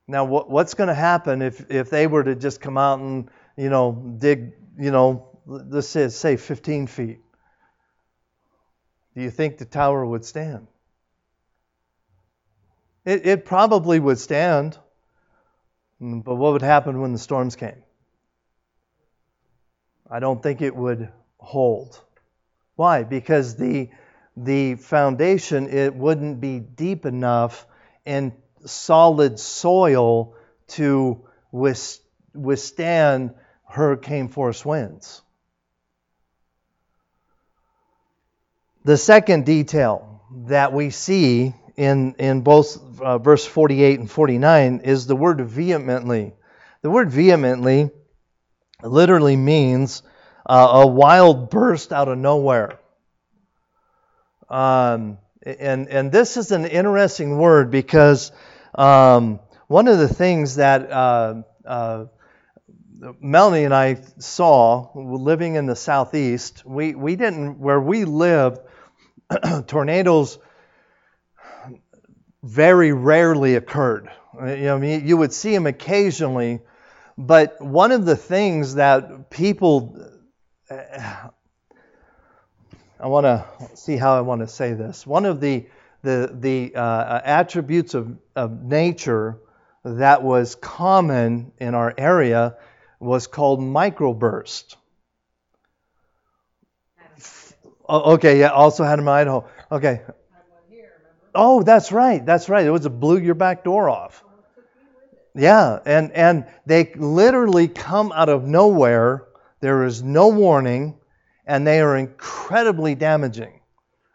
Now, 0.09 0.25
what's 0.25 0.75
going 0.75 0.89
to 0.89 0.95
happen 0.95 1.43
if, 1.43 1.71
if 1.71 1.91
they 1.91 2.07
were 2.07 2.25
to 2.25 2.35
just 2.35 2.61
come 2.61 2.77
out 2.77 2.99
and, 2.99 3.31
you 3.57 3.71
know, 3.71 4.15
dig, 4.19 4.53
you 4.79 4.91
know, 4.91 5.32
let's 5.47 5.89
say, 5.89 6.09
say 6.09 6.37
15 6.37 6.87
feet? 6.87 7.21
Do 9.15 9.23
you 9.23 9.31
think 9.31 9.59
the 9.59 9.65
tower 9.65 10.05
would 10.05 10.25
stand? 10.25 10.69
It, 13.05 13.27
it 13.27 13.45
probably 13.45 13.99
would 13.99 14.19
stand, 14.19 14.79
mm, 16.01 16.23
but 16.23 16.37
what 16.37 16.53
would 16.53 16.63
happen 16.63 17.01
when 17.01 17.13
the 17.13 17.19
storms 17.19 17.57
came? 17.57 17.83
I 20.11 20.21
don't 20.21 20.43
think 20.43 20.63
it 20.63 20.75
would 20.75 21.11
hold. 21.39 21.99
Why? 22.77 23.03
Because 23.03 23.57
the 23.57 23.91
the 24.37 24.77
foundation 24.77 25.69
it 25.69 25.95
wouldn't 25.95 26.41
be 26.41 26.59
deep 26.59 27.05
enough 27.05 27.67
in 28.07 28.33
solid 28.65 29.39
soil 29.39 30.35
to 30.69 31.21
withstand 31.53 33.35
hurricane 33.67 34.29
force 34.29 34.65
winds. 34.65 35.23
The 38.85 38.97
second 38.97 39.47
detail 39.47 40.23
that 40.47 40.73
we 40.73 40.91
see 40.91 41.55
in, 41.77 42.15
in 42.19 42.41
both 42.41 43.01
uh, 43.01 43.19
verse 43.19 43.47
48 43.47 44.01
and 44.01 44.11
49 44.11 44.81
is 44.81 45.07
the 45.07 45.15
word 45.15 45.41
vehemently. 45.41 46.33
The 46.83 46.91
word 46.91 47.09
vehemently 47.09 47.91
literally 48.83 49.37
means 49.37 50.03
uh, 50.45 50.83
a 50.83 50.87
wild 50.87 51.51
burst 51.51 51.93
out 51.93 52.09
of 52.09 52.19
nowhere. 52.19 52.81
Um, 54.49 55.19
and, 55.43 55.89
and 55.89 56.11
this 56.11 56.37
is 56.37 56.51
an 56.51 56.67
interesting 56.67 57.39
word 57.39 57.71
because 57.71 58.33
um, 58.75 59.39
one 59.69 59.87
of 59.87 59.99
the 59.99 60.09
things 60.09 60.57
that 60.57 60.91
uh, 60.91 61.43
uh, 61.65 62.07
Melanie 63.21 63.65
and 63.65 63.75
I 63.75 64.01
saw 64.19 64.91
living 64.95 65.55
in 65.55 65.67
the 65.67 65.77
southeast, 65.77 66.67
we, 66.67 66.97
we 66.97 67.15
didn't, 67.15 67.61
where 67.61 67.81
we 67.81 68.05
lived, 68.05 68.59
tornadoes 69.67 70.39
very 72.43 72.93
rarely 72.93 73.55
occurred. 73.55 74.11
You 74.35 74.57
know, 74.57 74.83
you 74.83 75.17
would 75.17 75.33
see 75.33 75.53
them 75.53 75.67
occasionally, 75.67 76.61
but 77.19 77.61
one 77.61 77.93
of 77.93 78.05
the 78.05 78.17
things 78.17 78.77
that 78.77 79.31
people, 79.31 79.97
I 80.71 81.29
want 83.01 83.27
to 83.27 83.45
see 83.75 83.97
how 83.97 84.17
I 84.17 84.23
want 84.23 84.41
to 84.41 84.49
say 84.49 84.73
this. 84.73 85.07
One 85.07 85.27
of 85.27 85.41
the 85.41 85.67
the, 86.03 86.31
the 86.33 86.75
uh, 86.75 87.21
attributes 87.25 87.95
of, 87.95 88.17
of 88.35 88.63
nature 88.63 89.39
that 89.85 90.23
was 90.23 90.55
common 90.57 91.53
in 91.59 91.75
our 91.75 91.95
area 91.97 92.57
was 93.01 93.27
called 93.27 93.61
microburst. 93.61 94.77
Oh, 97.93 98.15
okay, 98.15 98.41
yeah, 98.41 98.49
also 98.49 98.85
had 98.85 98.99
them 98.99 99.07
in 99.07 99.13
Idaho. 99.13 99.47
Okay. 99.71 100.01
Oh, 101.35 101.63
that's 101.63 101.93
right, 101.93 102.25
that's 102.25 102.49
right. 102.49 102.65
It 102.65 102.71
was 102.71 102.87
a 102.87 102.91
blew 102.91 103.19
your 103.19 103.35
back 103.35 103.65
door 103.65 103.91
off. 103.91 104.25
Yeah, 105.35 105.79
and 105.85 106.11
and 106.13 106.47
they 106.65 106.91
literally 106.97 107.69
come 107.69 108.11
out 108.13 108.31
of 108.31 108.45
nowhere. 108.45 109.27
There 109.61 109.85
is 109.85 110.03
no 110.03 110.29
warning, 110.29 111.01
and 111.47 111.67
they 111.67 111.83
are 111.83 111.95
incredibly 111.95 112.95
damaging. 112.95 113.61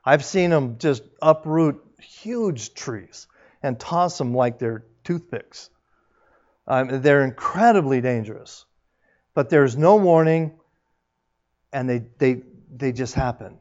I've 0.03 0.25
seen 0.25 0.49
them 0.49 0.79
just 0.79 1.03
uproot 1.21 1.79
huge 2.01 2.73
trees 2.73 3.27
and 3.61 3.79
toss 3.79 4.17
them 4.17 4.33
like 4.33 4.57
they're 4.57 4.85
toothpicks. 5.03 5.69
Um, 6.67 7.03
they're 7.03 7.23
incredibly 7.23 8.01
dangerous, 8.01 8.65
but 9.35 9.51
there's 9.51 9.77
no 9.77 9.97
warning, 9.97 10.57
and 11.71 11.87
they 11.87 12.05
they 12.17 12.41
they 12.75 12.91
just 12.91 13.13
happen. 13.13 13.59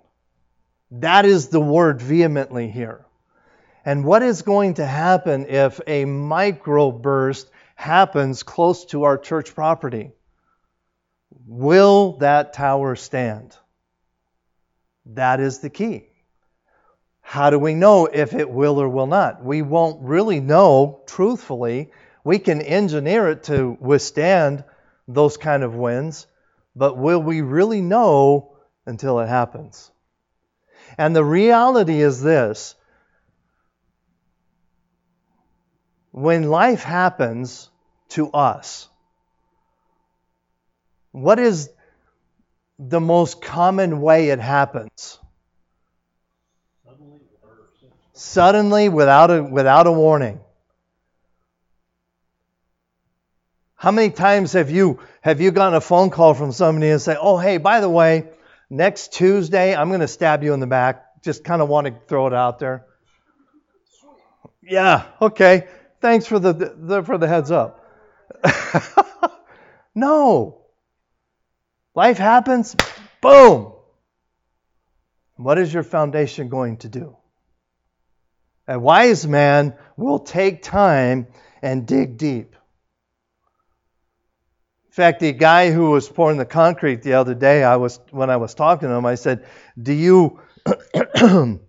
That 0.91 1.25
is 1.25 1.49
the 1.49 1.61
word 1.61 2.01
vehemently 2.01 2.69
here. 2.69 3.05
And 3.85 4.05
what 4.05 4.23
is 4.23 4.43
going 4.43 4.75
to 4.75 4.87
happen 4.87 5.47
if 5.47 5.81
a 5.87 6.05
microburst 6.05 7.47
happens 7.75 8.43
close 8.43 8.85
to 8.87 9.05
our 9.05 9.19
church 9.19 9.55
property? 9.55 10.13
Will 11.47 12.19
that 12.19 12.53
tower 12.53 12.97
stand? 12.97 13.57
That 15.07 15.41
is 15.41 15.61
the 15.61 15.71
key. 15.71 16.09
How 17.21 17.51
do 17.51 17.59
we 17.59 17.75
know 17.75 18.07
if 18.07 18.35
it 18.35 18.49
will 18.49 18.81
or 18.81 18.89
will 18.89 19.07
not? 19.07 19.45
We 19.45 19.63
won't 19.63 20.03
really 20.03 20.41
know 20.41 21.03
truthfully. 21.07 21.91
We 22.25 22.39
can 22.39 22.61
engineer 22.61 23.31
it 23.31 23.45
to 23.45 23.77
withstand 23.81 24.65
those 25.09 25.37
kind 25.37 25.63
of 25.63 25.75
winds, 25.75 26.27
but 26.75 26.97
will 26.97 27.21
we 27.21 27.41
really 27.41 27.81
know 27.81 28.57
until 28.87 29.21
it 29.21 29.29
happens? 29.29 29.91
And 30.99 31.15
the 31.15 31.25
reality 31.25 32.01
is 32.01 32.23
this 32.23 32.75
when 36.11 36.49
life 36.49 36.83
happens 36.83 37.69
to 38.11 38.31
us, 38.31 38.89
what 41.13 41.39
is 41.39 41.71
the 42.79 43.01
most 43.01 43.43
common 43.43 44.01
way 44.01 44.31
it 44.31 44.39
happens? 44.39 45.19
Suddenly, 48.15 48.89
without 48.89 49.31
a, 49.31 49.43
without 49.43 49.87
a 49.87 49.93
warning. 49.93 50.41
How 53.75 53.91
many 53.91 54.09
times 54.09 54.55
have 54.55 54.71
you 54.71 55.01
have 55.21 55.43
you 55.43 55.51
gotten 55.51 55.75
a 55.75 55.83
phone 55.83 56.09
call 56.09 56.33
from 56.33 56.51
somebody 56.51 56.89
and 56.89 57.01
say, 57.01 57.15
"Oh, 57.21 57.37
hey, 57.37 57.59
by 57.59 57.81
the 57.81 57.91
way, 57.91 58.25
next 58.71 59.13
Tuesday 59.13 59.75
I'm 59.75 59.89
going 59.89 60.01
to 60.01 60.09
stab 60.09 60.43
you 60.43 60.55
in 60.55 60.61
the 60.61 60.67
back." 60.67 61.23
Just 61.23 61.45
kind 61.45 61.61
of 61.61 61.69
want 61.69 61.87
to 61.87 61.95
throw 62.07 62.27
it 62.27 62.35
out 62.35 62.59
there. 62.59 62.87
Yeah, 64.63 65.05
okay. 65.21 65.69
Thanks 66.01 66.27
for 66.27 66.39
the, 66.39 66.53
the 66.53 67.03
for 67.03 67.19
the 67.19 67.29
heads 67.29 67.51
up. 67.51 67.85
no. 69.95 70.63
Life 71.95 72.19
happens. 72.19 72.77
Boom. 73.21 73.73
What 75.37 75.59
is 75.59 75.73
your 75.73 75.83
foundation 75.83 76.49
going 76.49 76.79
to 76.79 76.89
do? 76.89 77.17
A 78.69 78.79
wise 78.79 79.27
man 79.27 79.75
will 79.97 80.19
take 80.19 80.63
time 80.63 81.29
and 81.63 81.87
dig 81.87 82.19
deep. 82.19 82.56
In 84.97 85.03
fact, 85.03 85.21
the 85.21 85.33
guy 85.33 85.73
who 85.73 85.91
was 85.91 86.09
pouring 86.09 86.39
the 86.39 86.47
concrete 86.47 87.03
the 87.03 87.13
other 87.13 87.35
day, 87.35 87.63
I 87.63 87.77
was 87.77 88.01
when 88.13 88.31
I 88.31 88.39
was 88.39 88.55
talking 88.55 88.89
to 88.89 88.95
him, 88.95 89.05
I 89.05 89.17
said, 89.17 89.45
"Do 89.77 89.93
you 89.93 90.41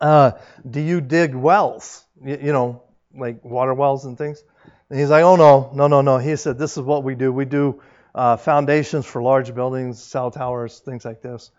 uh, 0.00 0.32
do 0.68 0.80
you 0.80 1.00
dig 1.00 1.36
wells? 1.36 2.04
You, 2.20 2.38
you 2.42 2.52
know, 2.52 2.82
like 3.14 3.44
water 3.44 3.74
wells 3.74 4.06
and 4.06 4.18
things?" 4.18 4.42
And 4.90 4.98
he's 4.98 5.08
like, 5.08 5.22
"Oh 5.22 5.36
no, 5.36 5.70
no, 5.72 5.86
no, 5.86 6.00
no." 6.00 6.18
He 6.18 6.34
said, 6.34 6.58
"This 6.58 6.76
is 6.76 6.82
what 6.82 7.04
we 7.04 7.14
do. 7.14 7.32
We 7.32 7.44
do 7.44 7.80
uh, 8.12 8.36
foundations 8.38 9.06
for 9.06 9.22
large 9.22 9.54
buildings, 9.54 10.02
cell 10.02 10.32
towers, 10.32 10.80
things 10.80 11.04
like 11.04 11.22
this." 11.22 11.52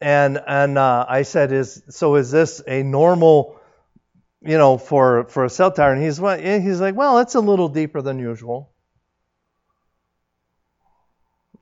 And 0.00 0.40
and 0.46 0.78
uh, 0.78 1.04
I 1.06 1.20
said, 1.20 1.52
"Is 1.52 1.82
so? 1.90 2.14
Is 2.14 2.30
this 2.30 2.62
a 2.66 2.82
normal?" 2.82 3.60
You 4.40 4.56
know, 4.56 4.78
for 4.78 5.24
for 5.24 5.44
a 5.44 5.50
cell 5.50 5.70
tower, 5.70 5.92
and 5.92 6.02
he's 6.02 6.16
he's 6.16 6.80
like, 6.80 6.94
well, 6.94 7.18
it's 7.18 7.34
a 7.34 7.40
little 7.40 7.68
deeper 7.68 8.00
than 8.00 8.18
usual. 8.18 8.72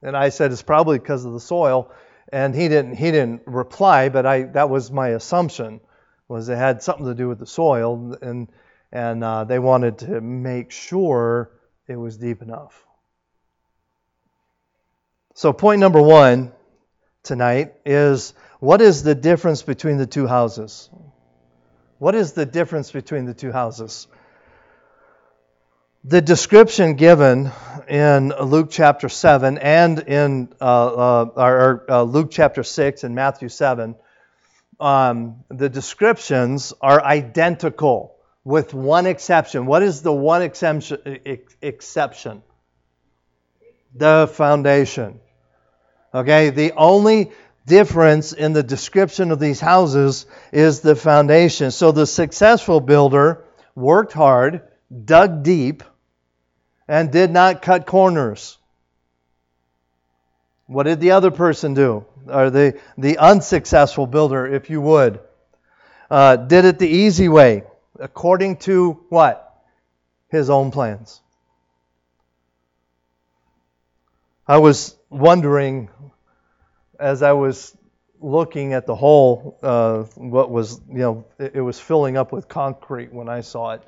And 0.06 0.16
I 0.16 0.28
said 0.28 0.52
it's 0.52 0.62
probably 0.62 0.98
because 0.98 1.24
of 1.24 1.32
the 1.32 1.40
soil. 1.40 1.90
And 2.32 2.54
he 2.54 2.68
didn't 2.68 2.94
he 2.94 3.10
didn't 3.10 3.42
reply, 3.46 4.08
but 4.08 4.24
I 4.24 4.44
that 4.44 4.70
was 4.70 4.90
my 4.90 5.08
assumption 5.08 5.80
was 6.28 6.48
it 6.48 6.56
had 6.56 6.82
something 6.82 7.06
to 7.06 7.14
do 7.14 7.28
with 7.28 7.38
the 7.38 7.46
soil, 7.46 8.16
and 8.20 8.48
and 8.90 9.22
uh, 9.22 9.44
they 9.44 9.58
wanted 9.58 9.98
to 9.98 10.20
make 10.20 10.70
sure 10.70 11.50
it 11.86 11.96
was 11.96 12.16
deep 12.16 12.42
enough. 12.42 12.84
So 15.34 15.52
point 15.52 15.80
number 15.80 16.00
one 16.00 16.52
tonight 17.22 17.74
is 17.84 18.32
what 18.58 18.80
is 18.80 19.02
the 19.02 19.14
difference 19.14 19.62
between 19.62 19.98
the 19.98 20.06
two 20.06 20.26
houses? 20.26 20.88
What 21.98 22.14
is 22.14 22.32
the 22.32 22.46
difference 22.46 22.90
between 22.90 23.24
the 23.26 23.34
two 23.34 23.52
houses? 23.52 24.06
The 26.08 26.20
description 26.20 26.94
given 26.94 27.50
in 27.88 28.28
Luke 28.28 28.68
chapter 28.70 29.08
7 29.08 29.58
and 29.58 29.98
in 29.98 30.54
uh, 30.60 30.64
uh, 30.64 31.30
or, 31.34 31.84
uh, 31.88 32.02
Luke 32.04 32.28
chapter 32.30 32.62
6 32.62 33.02
and 33.02 33.16
Matthew 33.16 33.48
7, 33.48 33.96
um, 34.78 35.42
the 35.48 35.68
descriptions 35.68 36.72
are 36.80 37.02
identical 37.02 38.14
with 38.44 38.72
one 38.72 39.06
exception. 39.06 39.66
What 39.66 39.82
is 39.82 40.02
the 40.02 40.12
one 40.12 40.42
exception? 40.42 41.18
exception? 41.60 42.44
The 43.92 44.30
foundation. 44.32 45.18
Okay, 46.14 46.50
the 46.50 46.70
only 46.76 47.32
difference 47.66 48.32
in 48.32 48.52
the 48.52 48.62
description 48.62 49.32
of 49.32 49.40
these 49.40 49.58
houses 49.58 50.26
is 50.52 50.82
the 50.82 50.94
foundation. 50.94 51.72
So 51.72 51.90
the 51.90 52.06
successful 52.06 52.78
builder 52.78 53.42
worked 53.74 54.12
hard, 54.12 54.62
dug 55.04 55.42
deep, 55.42 55.82
and 56.88 57.10
did 57.10 57.30
not 57.30 57.62
cut 57.62 57.86
corners. 57.86 58.58
What 60.66 60.84
did 60.84 61.00
the 61.00 61.12
other 61.12 61.30
person 61.30 61.74
do? 61.74 62.04
Or 62.28 62.50
the, 62.50 62.78
the 62.98 63.18
unsuccessful 63.18 64.06
builder, 64.06 64.46
if 64.46 64.68
you 64.68 64.80
would? 64.80 65.20
Uh, 66.10 66.36
did 66.36 66.64
it 66.64 66.78
the 66.78 66.88
easy 66.88 67.28
way, 67.28 67.64
according 67.98 68.56
to 68.58 68.92
what? 69.08 69.42
His 70.28 70.50
own 70.50 70.72
plans. 70.72 71.20
I 74.46 74.58
was 74.58 74.96
wondering 75.08 75.88
as 76.98 77.22
I 77.22 77.32
was 77.32 77.76
looking 78.20 78.72
at 78.72 78.86
the 78.86 78.94
hole, 78.94 79.58
uh, 79.62 80.02
what 80.14 80.50
was, 80.50 80.80
you 80.88 80.98
know, 80.98 81.24
it, 81.38 81.56
it 81.56 81.60
was 81.60 81.78
filling 81.78 82.16
up 82.16 82.32
with 82.32 82.48
concrete 82.48 83.12
when 83.12 83.28
I 83.28 83.40
saw 83.40 83.72
it. 83.72 83.82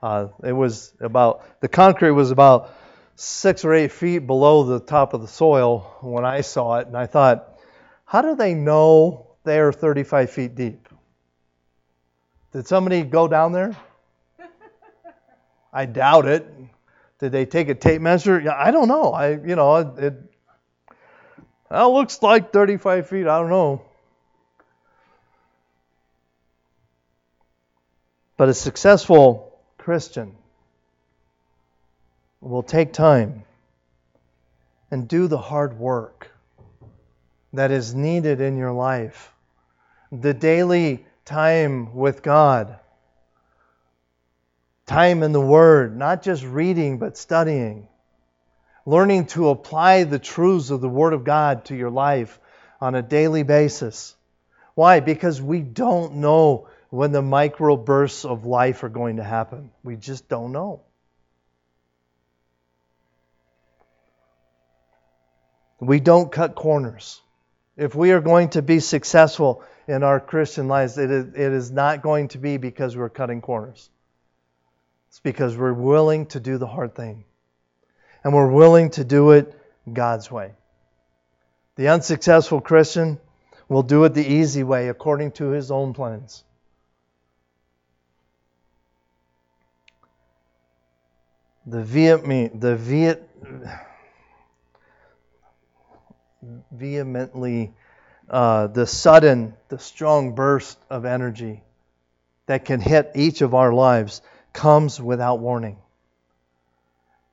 Uh, 0.00 0.28
it 0.44 0.52
was 0.52 0.92
about 1.00 1.60
the 1.60 1.68
concrete 1.68 2.12
was 2.12 2.30
about 2.30 2.70
six 3.16 3.64
or 3.64 3.74
eight 3.74 3.90
feet 3.90 4.20
below 4.20 4.64
the 4.64 4.78
top 4.78 5.12
of 5.12 5.20
the 5.20 5.26
soil 5.26 5.80
when 6.02 6.24
I 6.24 6.42
saw 6.42 6.78
it, 6.78 6.86
and 6.86 6.96
I 6.96 7.06
thought, 7.06 7.58
how 8.04 8.22
do 8.22 8.36
they 8.36 8.54
know 8.54 9.26
they're 9.44 9.72
35 9.72 10.30
feet 10.30 10.54
deep? 10.54 10.88
Did 12.52 12.66
somebody 12.66 13.02
go 13.02 13.26
down 13.26 13.52
there? 13.52 13.76
I 15.72 15.86
doubt 15.86 16.26
it. 16.26 16.46
Did 17.18 17.32
they 17.32 17.44
take 17.44 17.68
a 17.68 17.74
tape 17.74 18.00
measure? 18.00 18.50
I 18.50 18.70
don't 18.70 18.88
know. 18.88 19.12
I, 19.12 19.30
you 19.32 19.56
know, 19.56 19.76
it, 19.76 20.14
well, 21.70 21.92
looks 21.92 22.22
like 22.22 22.52
35 22.52 23.08
feet. 23.08 23.26
I 23.26 23.40
don't 23.40 23.50
know. 23.50 23.82
But 28.36 28.48
a 28.48 28.54
successful 28.54 29.47
Christian 29.88 30.36
will 32.42 32.62
take 32.62 32.92
time 32.92 33.44
and 34.90 35.08
do 35.08 35.28
the 35.28 35.38
hard 35.38 35.78
work 35.78 36.30
that 37.54 37.70
is 37.70 37.94
needed 37.94 38.42
in 38.42 38.58
your 38.58 38.72
life, 38.72 39.32
the 40.12 40.34
daily 40.34 41.06
time 41.24 41.94
with 41.94 42.22
God, 42.22 42.78
time 44.84 45.22
in 45.22 45.32
the 45.32 45.40
Word, 45.40 45.96
not 45.96 46.20
just 46.22 46.44
reading 46.44 46.98
but 46.98 47.16
studying, 47.16 47.88
learning 48.84 49.24
to 49.28 49.48
apply 49.48 50.04
the 50.04 50.18
truths 50.18 50.68
of 50.68 50.82
the 50.82 50.88
Word 50.90 51.14
of 51.14 51.24
God 51.24 51.64
to 51.64 51.74
your 51.74 51.88
life 51.88 52.38
on 52.78 52.94
a 52.94 53.00
daily 53.00 53.42
basis. 53.42 54.14
Why? 54.74 55.00
Because 55.00 55.40
we 55.40 55.60
don't 55.60 56.16
know 56.16 56.68
when 56.90 57.12
the 57.12 57.22
microbursts 57.22 58.24
of 58.24 58.46
life 58.46 58.82
are 58.82 58.88
going 58.88 59.16
to 59.16 59.24
happen. 59.24 59.70
We 59.82 59.96
just 59.96 60.28
don't 60.28 60.52
know. 60.52 60.82
We 65.80 66.00
don't 66.00 66.32
cut 66.32 66.54
corners. 66.54 67.20
If 67.76 67.94
we 67.94 68.10
are 68.12 68.20
going 68.20 68.50
to 68.50 68.62
be 68.62 68.80
successful 68.80 69.62
in 69.86 70.02
our 70.02 70.18
Christian 70.18 70.66
lives, 70.66 70.98
it 70.98 71.10
is, 71.10 71.26
it 71.34 71.52
is 71.52 71.70
not 71.70 72.02
going 72.02 72.28
to 72.28 72.38
be 72.38 72.56
because 72.56 72.96
we're 72.96 73.08
cutting 73.08 73.40
corners. 73.40 73.88
It's 75.08 75.20
because 75.20 75.56
we're 75.56 75.72
willing 75.72 76.26
to 76.26 76.40
do 76.40 76.58
the 76.58 76.66
hard 76.66 76.94
thing. 76.94 77.24
And 78.24 78.34
we're 78.34 78.50
willing 78.50 78.90
to 78.92 79.04
do 79.04 79.30
it 79.30 79.54
God's 79.90 80.30
way. 80.30 80.52
The 81.76 81.88
unsuccessful 81.88 82.60
Christian 82.60 83.20
will 83.68 83.84
do 83.84 84.02
it 84.04 84.14
the 84.14 84.26
easy 84.26 84.64
way 84.64 84.88
according 84.88 85.32
to 85.32 85.50
his 85.50 85.70
own 85.70 85.94
plans. 85.94 86.42
The 91.68 91.82
vehement, 91.82 92.60
the 92.60 92.76
viet, 92.76 93.28
vehemently, 96.72 97.74
uh, 98.30 98.68
the 98.68 98.86
sudden, 98.86 99.54
the 99.68 99.78
strong 99.78 100.34
burst 100.34 100.78
of 100.88 101.04
energy 101.04 101.62
that 102.46 102.64
can 102.64 102.80
hit 102.80 103.12
each 103.14 103.42
of 103.42 103.54
our 103.54 103.72
lives 103.72 104.22
comes 104.52 105.00
without 105.00 105.40
warning. 105.40 105.76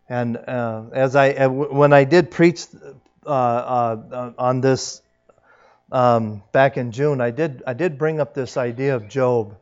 And 0.10 0.38
uh, 0.38 0.84
as 0.92 1.16
I, 1.16 1.32
uh, 1.32 1.50
when 1.50 1.94
I 1.94 2.04
did 2.04 2.30
preach 2.30 2.66
uh, 3.26 3.30
uh, 3.30 4.34
on 4.38 4.62
this 4.62 5.02
um, 5.92 6.44
back 6.52 6.78
in 6.78 6.92
June, 6.92 7.22
I 7.22 7.32
did, 7.32 7.64
I 7.66 7.74
did 7.74 7.98
bring 7.98 8.20
up 8.20 8.34
this 8.34 8.58
idea 8.58 8.96
of 8.96 9.08
Job. 9.08 9.56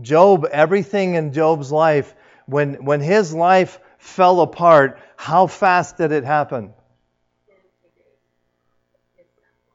Job, 0.00 0.46
everything 0.52 1.14
in 1.14 1.32
Job's 1.32 1.72
life 1.72 2.14
when, 2.48 2.82
when 2.82 3.00
his 3.00 3.34
life 3.34 3.78
fell 3.98 4.40
apart, 4.40 4.98
how 5.16 5.46
fast 5.46 5.98
did 5.98 6.12
it 6.12 6.24
happen? 6.24 6.72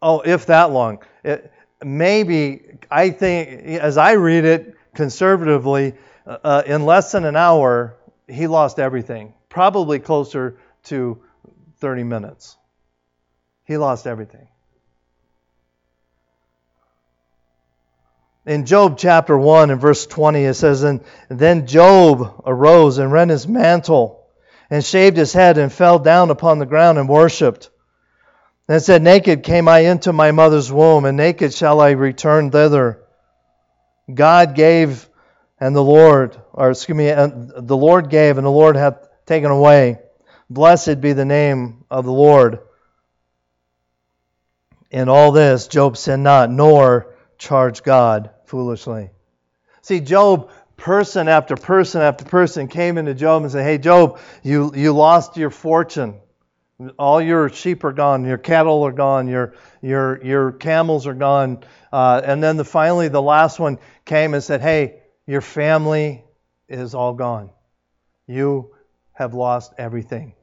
Oh, 0.01 0.21
if 0.21 0.47
that 0.47 0.71
long. 0.71 1.03
It, 1.23 1.53
maybe, 1.83 2.63
I 2.89 3.11
think, 3.11 3.49
as 3.79 3.97
I 3.97 4.13
read 4.13 4.43
it 4.43 4.75
conservatively, 4.95 5.93
uh, 6.25 6.37
uh 6.43 6.63
in 6.65 6.85
less 6.85 7.11
than 7.11 7.25
an 7.25 7.35
hour, 7.35 7.95
he 8.27 8.47
lost 8.47 8.79
everything. 8.79 9.35
Probably 9.49 9.99
closer 9.99 10.57
to 10.85 11.21
30 11.77 12.03
minutes. 12.03 12.57
He 13.65 13.77
lost 13.77 14.07
everything. 14.07 14.47
In 18.45 18.65
Job 18.65 18.97
chapter 18.97 19.37
1 19.37 19.71
and 19.71 19.79
verse 19.79 20.05
20, 20.05 20.43
it 20.43 20.55
says, 20.55 20.83
And 20.83 21.01
then 21.29 21.65
Job 21.65 22.43
arose 22.45 22.97
and 22.97 23.09
rent 23.09 23.31
his 23.31 23.47
mantle 23.47 24.27
and 24.69 24.83
shaved 24.83 25.15
his 25.15 25.31
head 25.31 25.57
and 25.57 25.71
fell 25.71 25.97
down 25.97 26.29
upon 26.29 26.59
the 26.59 26.65
ground 26.65 26.97
and 26.97 27.07
worshipped. 27.07 27.69
And 28.67 28.81
said, 28.81 29.01
Naked 29.01 29.43
came 29.43 29.69
I 29.69 29.79
into 29.79 30.11
my 30.11 30.31
mother's 30.31 30.71
womb, 30.71 31.05
and 31.05 31.15
naked 31.15 31.53
shall 31.53 31.79
I 31.79 31.91
return 31.91 32.51
thither. 32.51 33.03
God 34.13 34.55
gave, 34.55 35.07
and 35.59 35.73
the 35.73 35.83
Lord, 35.83 36.35
or 36.51 36.71
excuse 36.71 36.97
me, 36.97 37.07
the 37.07 37.77
Lord 37.77 38.09
gave, 38.09 38.37
and 38.37 38.45
the 38.45 38.51
Lord 38.51 38.75
hath 38.75 39.07
taken 39.25 39.51
away. 39.51 39.99
Blessed 40.49 40.99
be 40.99 41.13
the 41.13 41.25
name 41.25 41.85
of 41.89 42.03
the 42.03 42.11
Lord. 42.11 42.59
In 44.91 45.07
all 45.07 45.31
this, 45.31 45.67
Job 45.67 45.95
sinned 45.95 46.23
not, 46.23 46.49
nor 46.49 47.15
charged 47.37 47.83
God 47.83 48.31
foolishly. 48.45 49.09
See, 49.81 49.99
Job, 49.99 50.49
person 50.77 51.27
after 51.27 51.55
person 51.55 52.01
after 52.01 52.25
person 52.25 52.67
came 52.67 52.97
into 52.97 53.13
Job 53.13 53.43
and 53.43 53.51
said, 53.51 53.63
Hey, 53.63 53.77
Job, 53.77 54.19
you, 54.43 54.71
you 54.75 54.93
lost 54.93 55.37
your 55.37 55.49
fortune. 55.49 56.15
All 56.97 57.21
your 57.21 57.49
sheep 57.49 57.83
are 57.83 57.93
gone, 57.93 58.25
your 58.25 58.37
cattle 58.37 58.83
are 58.83 58.91
gone, 58.91 59.27
your, 59.27 59.53
your, 59.81 60.23
your 60.25 60.51
camels 60.53 61.07
are 61.07 61.13
gone. 61.13 61.63
Uh, 61.91 62.21
and 62.25 62.43
then 62.43 62.57
the, 62.57 62.65
finally, 62.65 63.07
the 63.07 63.21
last 63.21 63.59
one 63.59 63.77
came 64.05 64.33
and 64.33 64.43
said, 64.43 64.61
Hey, 64.61 65.01
your 65.27 65.41
family 65.41 66.23
is 66.67 66.95
all 66.95 67.13
gone. 67.13 67.49
You 68.27 68.73
have 69.13 69.33
lost 69.33 69.73
everything. 69.77 70.33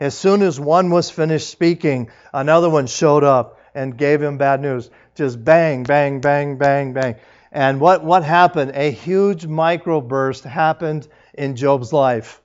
As 0.00 0.16
soon 0.16 0.42
as 0.42 0.58
one 0.58 0.90
was 0.90 1.10
finished 1.10 1.48
speaking, 1.50 2.10
another 2.32 2.70
one 2.70 2.86
showed 2.86 3.24
up 3.24 3.58
and 3.74 3.96
gave 3.96 4.22
him 4.22 4.38
bad 4.38 4.60
news. 4.60 4.90
Just 5.14 5.42
bang, 5.44 5.82
bang, 5.82 6.20
bang, 6.20 6.56
bang, 6.58 6.92
bang. 6.92 7.16
And 7.54 7.80
what, 7.80 8.02
what 8.02 8.24
happened? 8.24 8.72
A 8.74 8.90
huge 8.90 9.46
microburst 9.46 10.42
happened 10.42 11.06
in 11.32 11.54
Job's 11.54 11.92
life. 11.92 12.42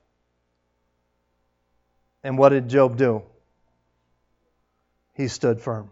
And 2.24 2.38
what 2.38 2.50
did 2.50 2.70
Job 2.70 2.96
do? 2.96 3.24
He 5.16 5.28
stood 5.28 5.62
firm. 5.62 5.90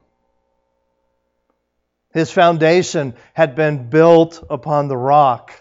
His 2.14 2.30
foundation 2.30 3.16
had 3.34 3.56
been 3.56 3.90
built 3.90 4.44
upon 4.52 4.88
the 4.88 4.98
rock 4.98 5.52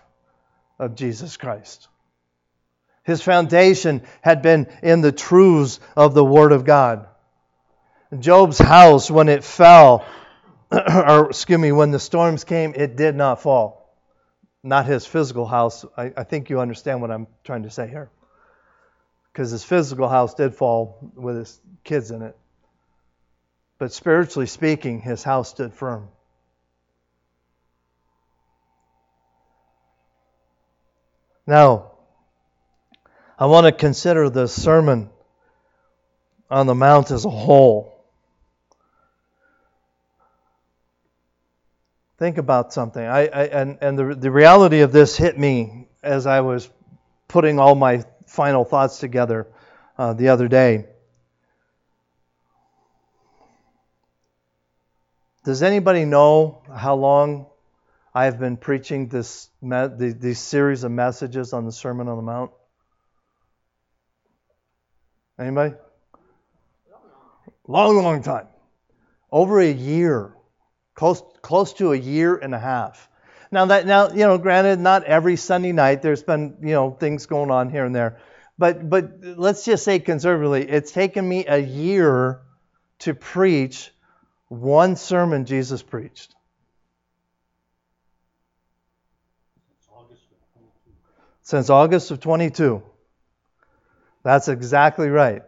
of 0.79 0.95
Jesus 0.95 1.38
Christ. 1.38 1.88
His 3.05 3.23
foundation 3.23 4.03
had 4.21 4.42
been 4.42 4.66
in 4.83 5.01
the 5.01 5.12
truths 5.12 5.81
of 5.97 6.12
the 6.12 6.25
Word 6.25 6.53
of 6.53 6.64
God. 6.64 7.07
Job's 8.19 8.59
house, 8.59 9.11
when 9.11 9.29
it 9.31 9.45
fell, 9.45 10.05
or 10.72 11.31
excuse 11.31 11.59
me, 11.59 11.72
when 11.72 11.90
the 11.90 11.98
storms 11.98 12.44
came, 12.44 12.72
it 12.74 12.96
did 12.96 13.14
not 13.14 13.42
fall. 13.42 13.94
Not 14.62 14.87
his 14.87 15.07
physical 15.07 15.46
house. 15.46 15.85
I, 15.96 16.12
I 16.16 16.24
think 16.24 16.50
you 16.50 16.61
understand 16.61 17.00
what 17.00 17.11
I'm 17.11 17.26
trying 17.44 17.62
to 17.62 17.70
say 17.70 17.88
here. 17.88 18.11
Because 19.33 19.50
his 19.50 19.62
physical 19.62 20.09
house 20.09 20.35
did 20.35 20.55
fall 20.55 21.12
with 21.14 21.37
his 21.37 21.61
kids 21.85 22.11
in 22.11 22.22
it. 22.22 22.37
But 23.79 23.92
spiritually 23.92 24.46
speaking, 24.46 25.00
his 25.00 25.22
house 25.22 25.50
stood 25.50 25.74
firm. 25.74 26.09
Now, 31.46 31.92
I 33.38 33.46
want 33.46 33.66
to 33.66 33.72
consider 33.72 34.31
the 34.31 34.48
Sermon 34.48 35.11
on 36.50 36.66
the 36.66 36.74
Mount 36.74 37.11
as 37.11 37.24
a 37.24 37.31
whole. 37.31 37.95
Think 42.18 42.38
about 42.38 42.72
something. 42.72 43.05
I, 43.05 43.26
I 43.26 43.44
and 43.44 43.79
and 43.83 43.98
the 43.98 44.14
the 44.14 44.31
reality 44.31 44.81
of 44.81 44.92
this 44.92 45.16
hit 45.16 45.38
me 45.38 45.88
as 46.02 46.26
I 46.26 46.40
was 46.40 46.70
putting 47.29 47.59
all 47.59 47.74
my 47.74 48.05
final 48.26 48.64
thoughts 48.64 48.98
together 48.98 49.46
uh, 49.98 50.14
the 50.14 50.29
other 50.29 50.48
day. 50.48 50.87
Does 55.44 55.62
anybody 55.62 56.05
know 56.05 56.62
how 56.74 56.96
long 56.96 57.46
I 58.14 58.24
have 58.24 58.38
been 58.38 58.57
preaching 58.57 59.09
this 59.09 59.50
these 59.62 60.38
series 60.38 60.85
of 60.85 60.92
messages 60.92 61.52
on 61.52 61.66
the 61.66 61.72
Sermon 61.72 62.09
on 62.09 62.16
the 62.16 62.22
Mount? 62.22 62.50
Anybody? 65.38 65.74
Long, 67.68 67.96
long 68.02 68.22
time. 68.22 68.46
Over 69.31 69.61
a 69.61 69.70
year. 69.70 70.36
Close, 70.96 71.22
close 71.42 71.74
to 71.74 71.92
a 71.92 71.96
year 71.96 72.35
and 72.37 72.54
a 72.54 72.59
half. 72.59 73.09
Now 73.52 73.66
that 73.66 73.87
now 73.87 74.11
you 74.11 74.20
know, 74.20 74.38
granted, 74.38 74.80
not 74.80 75.04
every 75.04 75.37
Sunday 75.37 75.72
night. 75.72 76.02
There's 76.02 76.22
been 76.22 76.56
you 76.62 76.72
know 76.72 76.90
things 76.90 77.26
going 77.26 77.50
on 77.50 77.70
here 77.70 77.85
and 77.85 77.94
there, 77.94 78.18
but 78.59 78.88
but 78.90 79.18
let's 79.22 79.64
just 79.64 79.85
say 79.85 80.00
conservatively, 80.00 80.68
it's 80.68 80.90
taken 80.90 81.28
me 81.28 81.44
a 81.46 81.59
year 81.59 82.40
to 83.00 83.14
preach 83.14 83.92
one 84.48 84.96
sermon 84.96 85.44
Jesus 85.44 85.82
preached. 85.82 86.35
Since 91.42 91.70
August 91.70 92.11
of 92.11 92.18
22. 92.18 92.82
That's 94.24 94.48
exactly 94.48 95.09
right. 95.09 95.42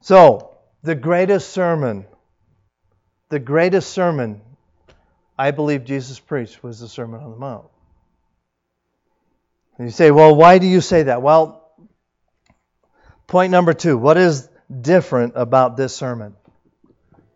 So, 0.00 0.49
the 0.82 0.94
greatest 0.94 1.50
sermon, 1.50 2.06
the 3.28 3.38
greatest 3.38 3.90
sermon 3.90 4.40
I 5.38 5.52
believe 5.52 5.84
Jesus 5.84 6.20
preached 6.20 6.62
was 6.62 6.80
the 6.80 6.88
Sermon 6.88 7.22
on 7.22 7.30
the 7.30 7.36
Mount. 7.38 7.66
And 9.78 9.86
you 9.88 9.92
say, 9.92 10.10
well, 10.10 10.36
why 10.36 10.58
do 10.58 10.66
you 10.66 10.82
say 10.82 11.04
that? 11.04 11.22
Well, 11.22 11.66
point 13.26 13.50
number 13.50 13.72
two 13.72 13.96
what 13.96 14.18
is 14.18 14.48
different 14.80 15.32
about 15.36 15.78
this 15.78 15.96
sermon? 15.96 16.36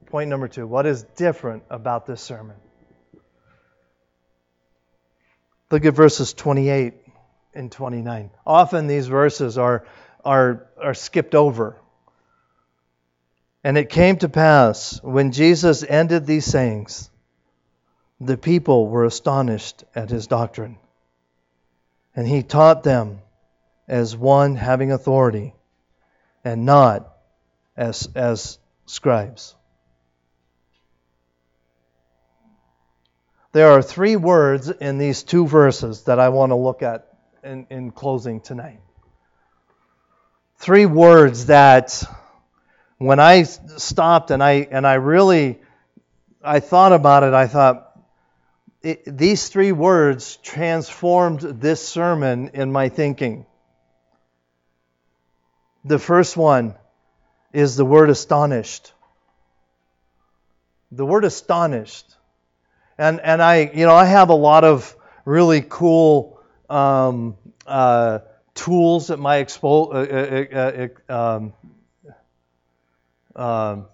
Point 0.07 0.29
number 0.29 0.49
two 0.49 0.67
what 0.67 0.85
is 0.85 1.03
different 1.17 1.63
about 1.71 2.05
this 2.05 2.21
sermon? 2.21 2.57
Look 5.71 5.87
at 5.87 5.95
verses 5.95 6.35
28 6.35 6.93
and 7.55 7.73
29. 7.73 8.31
Often 8.47 8.87
these 8.87 9.07
verses 9.07 9.57
are, 9.57 9.87
are, 10.25 10.67
are 10.81 10.95
skipped 10.95 11.35
over. 11.35 11.81
And 13.65 13.79
it 13.79 13.89
came 13.89 14.19
to 14.19 14.29
pass, 14.29 15.03
when 15.03 15.33
Jesus 15.33 15.83
ended 15.83 16.27
these 16.27 16.45
sayings, 16.45 17.09
the 18.21 18.37
people 18.37 18.89
were 18.89 19.07
astonished 19.07 19.85
at 19.95 20.11
his 20.11 20.27
doctrine. 20.27 20.77
And 22.15 22.29
he 22.29 22.43
taught 22.43 22.83
them 22.83 23.21
as 23.89 24.15
one 24.15 24.57
having 24.57 24.93
authority, 24.93 25.55
and 26.45 26.67
not 26.67 27.11
as, 27.75 28.09
as 28.15 28.59
scribes. 28.85 29.55
There 33.53 33.71
are 33.71 33.83
three 33.83 34.17
words 34.17 34.69
in 34.69 34.99
these 34.99 35.23
two 35.23 35.47
verses 35.47 36.03
that 36.03 36.19
I 36.19 36.29
want 36.29 36.51
to 36.51 36.57
look 36.57 36.83
at 36.83 37.09
in, 37.43 37.67
in 37.71 37.91
closing 37.93 38.41
tonight. 38.41 38.81
Three 40.59 40.87
words 40.87 41.47
that 41.47 42.05
when 42.99 43.21
I 43.21 43.43
stopped 43.43 44.31
and 44.31 44.43
I 44.43 44.69
and 44.71 44.87
I 44.87 44.95
really 44.95 45.59
I 46.43 46.61
thought 46.61 46.93
about 46.93 47.23
it, 47.23 47.35
I 47.35 47.47
thought 47.47 47.99
it, 48.83 49.05
these 49.05 49.49
three 49.49 49.73
words 49.73 50.37
transformed 50.43 51.41
this 51.41 51.87
sermon 51.87 52.51
in 52.55 52.71
my 52.71 52.89
thinking. 52.89 53.47
The 55.85 55.99
first 55.99 56.37
one 56.37 56.75
is 57.53 57.77
the 57.77 57.85
word 57.85 58.11
astonished. 58.11 58.93
The 60.93 61.05
word 61.05 61.25
astonished. 61.25 62.15
And 62.97 63.21
and 63.21 63.43
I 63.43 63.71
you 63.75 63.87
know 63.87 63.95
I 63.95 64.05
have 64.05 64.29
a 64.31 64.35
lot 64.35 64.65
of 64.65 64.95
really 65.25 65.65
cool 65.67 66.41
um, 66.71 67.37
uh, 67.67 68.21
tools 68.55 69.11
at 69.11 69.19
my 69.19 69.43
expo- 69.43 69.93
uh, 69.93 71.13
uh, 71.13 71.13
uh, 71.13 71.49
um, 73.37 73.87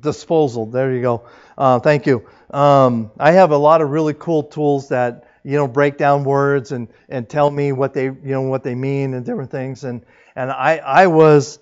disposal. 0.00 0.66
There 0.66 0.92
you 0.92 1.02
go. 1.02 1.28
Uh, 1.56 1.78
thank 1.80 2.06
you. 2.06 2.26
Um, 2.50 3.10
I 3.18 3.32
have 3.32 3.50
a 3.50 3.56
lot 3.56 3.82
of 3.82 3.90
really 3.90 4.14
cool 4.14 4.42
tools 4.42 4.88
that 4.88 5.28
you 5.44 5.56
know 5.56 5.68
break 5.68 5.96
down 5.98 6.24
words 6.24 6.72
and, 6.72 6.88
and 7.08 7.28
tell 7.28 7.50
me 7.50 7.72
what 7.72 7.94
they 7.94 8.04
you 8.04 8.18
know 8.22 8.42
what 8.42 8.62
they 8.62 8.74
mean 8.74 9.14
and 9.14 9.24
different 9.24 9.50
things. 9.50 9.84
And 9.84 10.04
and 10.34 10.50
I 10.50 10.78
I 10.78 11.06
was 11.08 11.58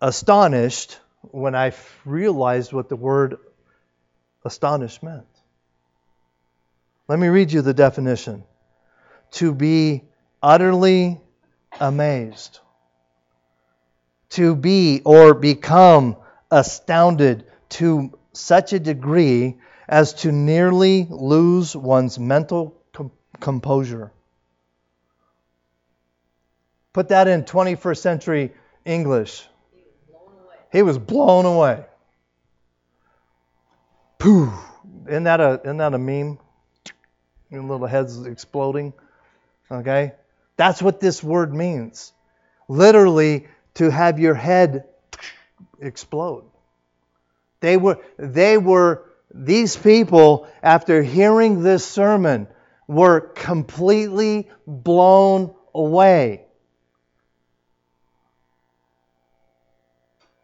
astonished 0.00 0.98
when 1.22 1.54
I 1.54 1.72
realized 2.04 2.72
what 2.72 2.88
the 2.88 2.96
word 2.96 3.38
astonished 4.44 5.02
meant. 5.02 5.26
Let 7.08 7.18
me 7.18 7.28
read 7.28 7.52
you 7.52 7.62
the 7.62 7.74
definition 7.74 8.44
to 9.32 9.54
be 9.54 10.04
utterly 10.42 11.20
amazed, 11.80 12.58
to 14.32 14.54
be 14.54 15.02
or 15.04 15.34
become 15.34 16.16
astounded, 16.50 17.44
to 17.70 18.18
such 18.32 18.72
a 18.72 18.78
degree 18.78 19.58
as 19.88 20.14
to 20.14 20.32
nearly 20.32 21.06
lose 21.08 21.74
one's 21.74 22.18
mental 22.18 22.76
com- 22.92 23.10
composure. 23.40 24.12
Put 26.92 27.08
that 27.08 27.28
in 27.28 27.44
21st 27.44 27.98
century 27.98 28.52
English. 28.84 29.46
He 30.70 30.82
was 30.82 30.98
blown 30.98 31.46
away. 31.46 31.84
Pooh. 34.18 34.52
Isn't 35.08 35.24
that 35.24 35.40
a, 35.40 35.60
isn't 35.64 35.78
that 35.78 35.94
a 35.94 35.98
meme? 35.98 36.38
Your 37.50 37.62
little 37.62 37.86
heads 37.86 38.24
exploding. 38.24 38.92
Okay? 39.70 40.12
That's 40.56 40.80
what 40.80 41.00
this 41.00 41.22
word 41.22 41.52
means. 41.54 42.12
Literally, 42.68 43.46
to 43.74 43.90
have 43.90 44.18
your 44.18 44.34
head 44.34 44.84
explode. 45.80 46.44
They 47.60 47.76
were, 47.76 47.98
they 48.18 48.58
were, 48.58 49.04
these 49.32 49.76
people, 49.76 50.48
after 50.62 51.02
hearing 51.02 51.62
this 51.62 51.86
sermon, 51.86 52.48
were 52.86 53.20
completely 53.20 54.50
blown 54.66 55.54
away. 55.74 56.44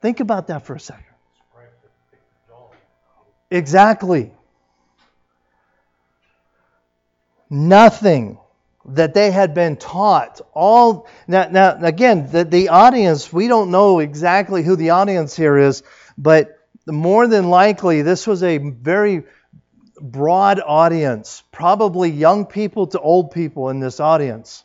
Think 0.01 0.21
about 0.21 0.47
that 0.47 0.65
for 0.65 0.75
a 0.75 0.81
second. 0.81 1.05
Exactly. 3.51 4.33
Nothing 7.51 8.39
that 8.95 9.15
they 9.15 9.31
had 9.31 9.55
been 9.55 9.77
taught 9.77 10.41
all 10.55 11.07
now, 11.27 11.49
now 11.51 11.79
again 11.81 12.31
the, 12.31 12.45
the 12.45 12.69
audience 12.71 13.33
we 13.33 13.49
don't 13.49 13.71
know 13.71 13.99
exactly 13.99 14.63
who 14.63 14.77
the 14.77 14.91
audience 14.91 15.37
here 15.37 15.59
is 15.59 15.83
but 16.17 16.59
more 16.87 17.27
than 17.27 17.51
likely 17.51 18.03
this 18.03 18.27
was 18.27 18.43
a 18.43 18.59
very 18.59 19.25
broad 20.01 20.61
audience 20.65 21.43
probably 21.53 22.11
young 22.11 22.47
people 22.47 22.87
to 22.87 23.01
old 23.01 23.33
people 23.33 23.69
in 23.69 23.81
this 23.81 24.01
audience. 24.01 24.65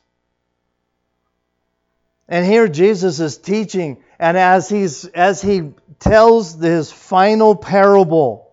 And 2.30 2.46
here 2.46 2.68
jesus 2.68 3.20
is 3.20 3.38
teaching 3.38 3.98
and 4.20 4.38
as 4.38 4.70
he's 4.70 5.06
as 5.06 5.42
he 5.42 5.74
tells 6.00 6.54
his 6.60 6.92
final 6.92 7.56
parable 7.56 8.52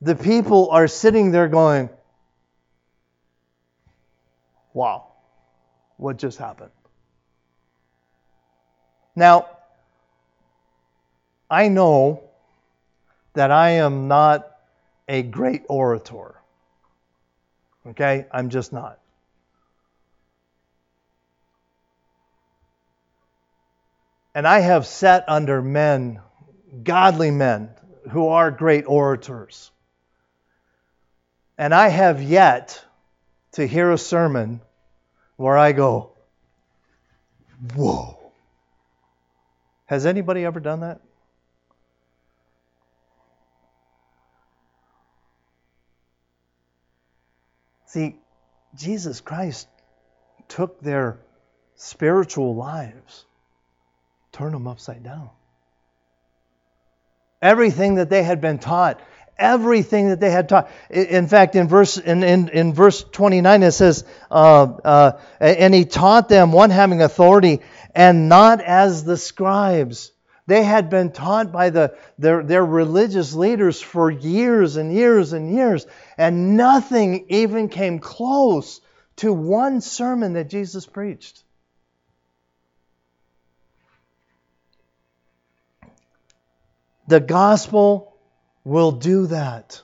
the 0.00 0.14
people 0.14 0.70
are 0.70 0.88
sitting 0.88 1.30
there 1.30 1.48
going 1.48 1.90
Wow, 4.74 5.06
what 5.96 6.18
just 6.18 6.36
happened? 6.36 6.72
Now, 9.16 9.48
I 11.48 11.68
know 11.68 12.22
that 13.34 13.50
I 13.50 13.70
am 13.70 14.08
not 14.08 14.50
a 15.08 15.22
great 15.22 15.62
orator. 15.68 16.34
Okay? 17.86 18.26
I'm 18.32 18.50
just 18.50 18.72
not. 18.72 18.98
And 24.34 24.48
I 24.48 24.58
have 24.58 24.86
sat 24.86 25.24
under 25.28 25.62
men, 25.62 26.20
godly 26.82 27.30
men, 27.30 27.70
who 28.10 28.28
are 28.28 28.50
great 28.50 28.84
orators. 28.88 29.70
And 31.56 31.72
I 31.72 31.88
have 31.88 32.20
yet 32.20 32.84
to 33.52 33.64
hear 33.64 33.92
a 33.92 33.98
sermon 33.98 34.60
where 35.36 35.56
I 35.58 35.72
go, 35.72 36.12
whoa. 37.74 38.18
Has 39.86 40.06
anybody 40.06 40.44
ever 40.44 40.60
done 40.60 40.80
that? 40.80 41.00
See, 47.86 48.16
Jesus 48.76 49.20
Christ 49.20 49.68
took 50.48 50.80
their 50.80 51.18
spiritual 51.76 52.54
lives, 52.56 53.24
turned 54.32 54.54
them 54.54 54.66
upside 54.66 55.04
down. 55.04 55.30
Everything 57.40 57.96
that 57.96 58.10
they 58.10 58.22
had 58.22 58.40
been 58.40 58.58
taught, 58.58 59.00
everything 59.38 60.08
that 60.08 60.20
they 60.20 60.30
had 60.30 60.48
taught. 60.48 60.70
In 60.90 61.26
fact, 61.26 61.56
in 61.56 61.68
verse 61.68 61.98
in, 61.98 62.22
in, 62.22 62.48
in 62.48 62.74
verse 62.74 63.02
29 63.02 63.62
it 63.62 63.72
says, 63.72 64.04
uh, 64.30 64.62
uh, 64.84 65.12
"And 65.40 65.74
he 65.74 65.84
taught 65.84 66.28
them 66.28 66.52
one 66.52 66.70
having 66.70 67.02
authority, 67.02 67.60
and 67.94 68.28
not 68.28 68.60
as 68.60 69.04
the 69.04 69.16
scribes." 69.16 70.12
They 70.46 70.62
had 70.62 70.90
been 70.90 71.10
taught 71.10 71.52
by 71.52 71.70
the, 71.70 71.96
their, 72.18 72.42
their 72.42 72.64
religious 72.64 73.34
leaders 73.34 73.80
for 73.80 74.10
years 74.10 74.76
and 74.76 74.92
years 74.92 75.32
and 75.32 75.50
years, 75.50 75.86
and 76.18 76.56
nothing 76.56 77.26
even 77.30 77.70
came 77.70 77.98
close 77.98 78.82
to 79.16 79.32
one 79.32 79.80
sermon 79.80 80.34
that 80.34 80.50
Jesus 80.50 80.84
preached. 80.84 81.42
The 87.06 87.20
gospel 87.20 88.13
will 88.64 88.92
do 88.92 89.26
that. 89.26 89.80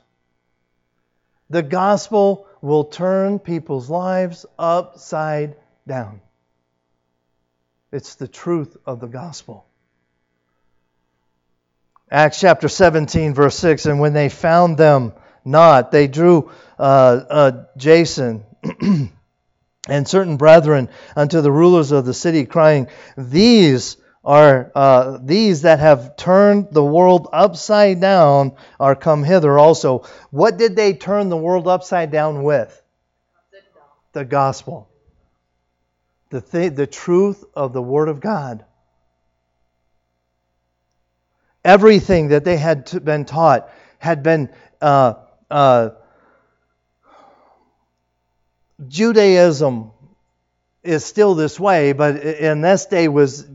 The 1.50 1.62
gospel 1.62 2.46
will 2.62 2.84
turn 2.84 3.38
people's 3.38 3.90
lives 3.90 4.46
upside 4.58 5.56
down. 5.86 6.20
It's 7.92 8.14
the 8.14 8.28
truth 8.28 8.76
of 8.86 9.00
the 9.00 9.08
gospel. 9.08 9.66
Acts 12.10 12.40
chapter 12.40 12.68
17, 12.68 13.34
verse 13.34 13.56
6 13.56 13.86
And 13.86 14.00
when 14.00 14.12
they 14.12 14.28
found 14.28 14.76
them 14.76 15.12
not, 15.44 15.90
they 15.90 16.06
drew 16.06 16.50
uh, 16.78 16.82
uh, 16.82 17.64
Jason 17.76 18.44
and 19.88 20.08
certain 20.08 20.36
brethren 20.36 20.88
unto 21.16 21.40
the 21.40 21.52
rulers 21.52 21.92
of 21.92 22.04
the 22.04 22.14
city, 22.14 22.46
crying, 22.46 22.88
These 23.16 23.96
are 24.24 24.70
uh, 24.74 25.18
these 25.22 25.62
that 25.62 25.78
have 25.78 26.16
turned 26.16 26.68
the 26.72 26.84
world 26.84 27.28
upside 27.32 28.00
down 28.00 28.52
are 28.78 28.94
come 28.94 29.24
hither 29.24 29.58
also. 29.58 30.04
What 30.30 30.58
did 30.58 30.76
they 30.76 30.92
turn 30.92 31.28
the 31.28 31.36
world 31.36 31.66
upside 31.66 32.10
down 32.10 32.42
with? 32.42 32.82
The 34.12 34.24
gospel. 34.24 34.88
The, 36.30 36.40
th- 36.40 36.74
the 36.74 36.86
truth 36.86 37.44
of 37.54 37.72
the 37.72 37.82
Word 37.82 38.08
of 38.08 38.20
God. 38.20 38.64
Everything 41.64 42.28
that 42.28 42.44
they 42.44 42.56
had 42.56 42.86
t- 42.86 42.98
been 42.98 43.24
taught 43.24 43.70
had 43.98 44.22
been. 44.22 44.50
Uh, 44.80 45.14
uh, 45.50 45.90
Judaism 48.88 49.90
is 50.82 51.04
still 51.04 51.34
this 51.34 51.60
way, 51.60 51.92
but 51.92 52.16
in 52.16 52.62
this 52.62 52.86
day 52.86 53.08
was 53.08 53.46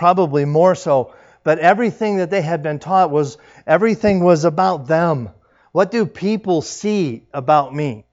probably 0.00 0.46
more 0.46 0.74
so. 0.74 1.12
But 1.44 1.58
everything 1.58 2.16
that 2.16 2.30
they 2.30 2.40
had 2.40 2.62
been 2.62 2.78
taught 2.78 3.10
was 3.10 3.36
everything 3.66 4.24
was 4.24 4.46
about 4.46 4.86
them. 4.86 5.28
What 5.72 5.90
do 5.90 6.06
people 6.06 6.62
see 6.62 7.26
about 7.34 7.74
me? 7.74 8.06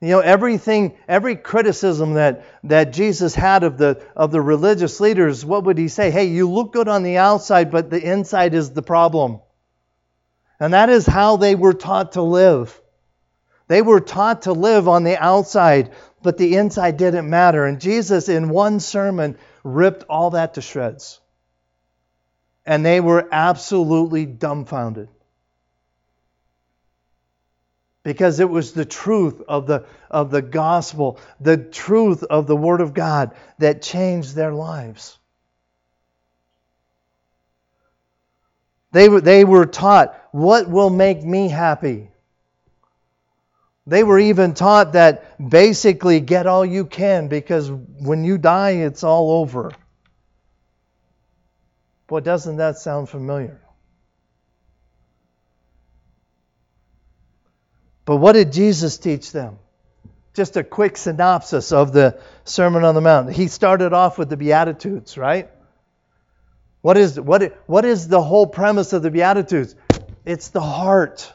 You 0.00 0.08
know, 0.08 0.20
everything, 0.20 0.96
every 1.06 1.36
criticism 1.36 2.14
that, 2.14 2.46
that 2.64 2.94
Jesus 2.94 3.34
had 3.34 3.62
of 3.62 3.76
the, 3.76 4.02
of 4.16 4.32
the 4.32 4.40
religious 4.40 5.00
leaders, 5.00 5.44
what 5.44 5.64
would 5.64 5.76
he 5.76 5.88
say? 5.88 6.10
Hey, 6.10 6.24
you 6.24 6.48
look 6.48 6.72
good 6.72 6.88
on 6.88 7.02
the 7.02 7.18
outside, 7.18 7.70
but 7.70 7.90
the 7.90 8.02
inside 8.02 8.54
is 8.54 8.70
the 8.70 8.82
problem. 8.82 9.40
And 10.58 10.72
that 10.72 10.88
is 10.88 11.04
how 11.04 11.36
they 11.36 11.54
were 11.54 11.74
taught 11.74 12.12
to 12.12 12.22
live. 12.22 12.80
They 13.68 13.82
were 13.82 14.00
taught 14.00 14.42
to 14.42 14.54
live 14.54 14.88
on 14.88 15.04
the 15.04 15.22
outside, 15.22 15.90
but 16.22 16.38
the 16.38 16.56
inside 16.56 16.96
didn't 16.96 17.28
matter. 17.28 17.66
And 17.66 17.82
Jesus, 17.82 18.30
in 18.30 18.48
one 18.48 18.80
sermon, 18.80 19.36
ripped 19.64 20.04
all 20.08 20.30
that 20.30 20.54
to 20.54 20.60
shreds. 20.60 21.20
And 22.64 22.86
they 22.86 23.00
were 23.00 23.28
absolutely 23.32 24.26
dumbfounded. 24.26 25.08
Because 28.04 28.40
it 28.40 28.48
was 28.48 28.72
the 28.72 28.84
truth 28.84 29.42
of 29.48 29.66
the, 29.66 29.84
of 30.10 30.30
the 30.30 30.42
gospel, 30.42 31.18
the 31.40 31.56
truth 31.56 32.22
of 32.24 32.46
the 32.46 32.56
Word 32.56 32.80
of 32.80 32.94
God 32.94 33.32
that 33.58 33.82
changed 33.82 34.34
their 34.34 34.52
lives. 34.52 35.18
They 38.92 39.08
were, 39.08 39.20
they 39.20 39.44
were 39.44 39.66
taught, 39.66 40.18
what 40.32 40.68
will 40.68 40.90
make 40.90 41.24
me 41.24 41.48
happy? 41.48 42.11
They 43.86 44.04
were 44.04 44.18
even 44.18 44.54
taught 44.54 44.92
that 44.92 45.50
basically 45.50 46.20
get 46.20 46.46
all 46.46 46.64
you 46.64 46.84
can 46.84 47.28
because 47.28 47.70
when 47.70 48.24
you 48.24 48.38
die, 48.38 48.70
it's 48.70 49.02
all 49.02 49.32
over. 49.32 49.72
Boy, 52.06 52.20
doesn't 52.20 52.58
that 52.58 52.78
sound 52.78 53.08
familiar? 53.08 53.60
But 58.04 58.16
what 58.16 58.32
did 58.32 58.52
Jesus 58.52 58.98
teach 58.98 59.32
them? 59.32 59.58
Just 60.34 60.56
a 60.56 60.64
quick 60.64 60.96
synopsis 60.96 61.72
of 61.72 61.92
the 61.92 62.20
Sermon 62.44 62.84
on 62.84 62.94
the 62.94 63.00
Mount. 63.00 63.32
He 63.32 63.48
started 63.48 63.92
off 63.92 64.18
with 64.18 64.28
the 64.28 64.36
Beatitudes, 64.36 65.18
right? 65.18 65.50
What 66.80 66.96
is, 66.96 67.18
what, 67.20 67.60
what 67.66 67.84
is 67.84 68.08
the 68.08 68.22
whole 68.22 68.46
premise 68.46 68.92
of 68.92 69.02
the 69.02 69.10
Beatitudes? 69.10 69.74
it's 70.24 70.48
the 70.48 70.60
heart. 70.60 71.32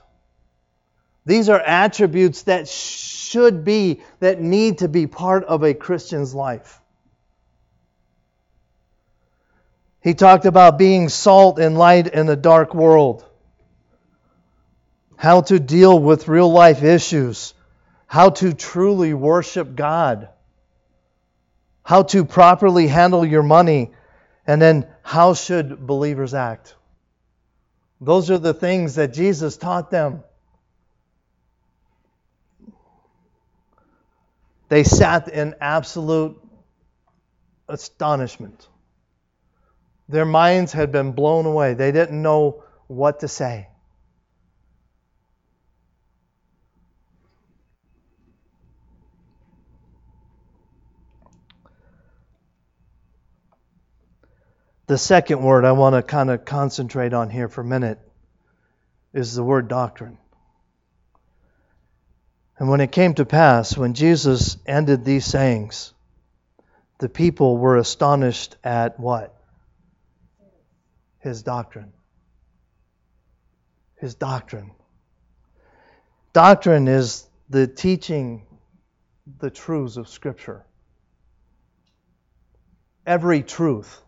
These 1.27 1.49
are 1.49 1.59
attributes 1.59 2.43
that 2.43 2.69
should 2.69 3.65
be, 3.65 4.01
that 4.21 4.39
need 4.39 4.77
to 4.77 4.87
be 4.87 5.07
part 5.07 5.43
of 5.43 5.61
a 5.61 5.73
Christian's 5.73 6.33
life. 6.33 6.79
He 9.99 10.13
talked 10.13 10.45
about 10.45 10.77
being 10.77 11.09
salt 11.09 11.59
and 11.59 11.77
light 11.77 12.07
in 12.07 12.29
a 12.29 12.37
dark 12.37 12.73
world, 12.73 13.25
how 15.17 15.41
to 15.41 15.59
deal 15.59 15.99
with 15.99 16.29
real 16.29 16.49
life 16.49 16.81
issues, 16.81 17.53
how 18.05 18.29
to 18.29 18.53
truly 18.53 19.13
worship 19.13 19.75
God, 19.75 20.29
how 21.83 22.03
to 22.03 22.23
properly 22.23 22.87
handle 22.87 23.25
your 23.25 23.43
money, 23.43 23.91
and 24.45 24.61
then 24.61 24.87
how 25.03 25.33
should 25.33 25.85
believers 25.85 26.33
act. 26.33 26.75
Those 27.99 28.31
are 28.31 28.37
the 28.37 28.53
things 28.53 28.95
that 28.95 29.11
Jesus 29.11 29.57
taught 29.57 29.91
them. 29.91 30.23
They 34.69 34.83
sat 34.83 35.29
in 35.29 35.55
absolute 35.61 36.41
astonishment. 37.69 38.67
Their 40.09 40.25
minds 40.25 40.73
had 40.73 40.91
been 40.91 41.11
blown 41.11 41.45
away. 41.45 41.73
They 41.73 41.91
didn't 41.91 42.21
know 42.21 42.63
what 42.87 43.21
to 43.21 43.27
say. 43.27 43.67
The 54.87 54.97
second 54.97 55.43
word 55.43 55.65
I 55.65 55.73
want 55.73 55.95
to 55.95 56.01
kind 56.01 56.29
of 56.29 56.45
concentrate 56.45 57.13
on 57.13 57.29
here 57.29 57.49
for 57.49 57.59
a 57.59 57.65
minute 57.65 57.99
is 59.13 59.35
the 59.35 59.43
word 59.43 59.67
doctrine. 59.67 60.17
And 62.59 62.69
when 62.69 62.81
it 62.81 62.91
came 62.91 63.13
to 63.15 63.25
pass, 63.25 63.77
when 63.77 63.93
Jesus 63.93 64.57
ended 64.65 65.05
these 65.05 65.25
sayings, 65.25 65.93
the 66.99 67.09
people 67.09 67.57
were 67.57 67.77
astonished 67.77 68.55
at 68.63 68.99
what? 68.99 69.35
His 71.19 71.43
doctrine. 71.43 71.93
His 73.97 74.15
doctrine. 74.15 74.71
Doctrine 76.33 76.87
is 76.87 77.27
the 77.49 77.67
teaching 77.67 78.43
the 79.39 79.49
truths 79.49 79.97
of 79.97 80.07
Scripture. 80.07 80.65
Every 83.05 83.43
truth 83.43 84.01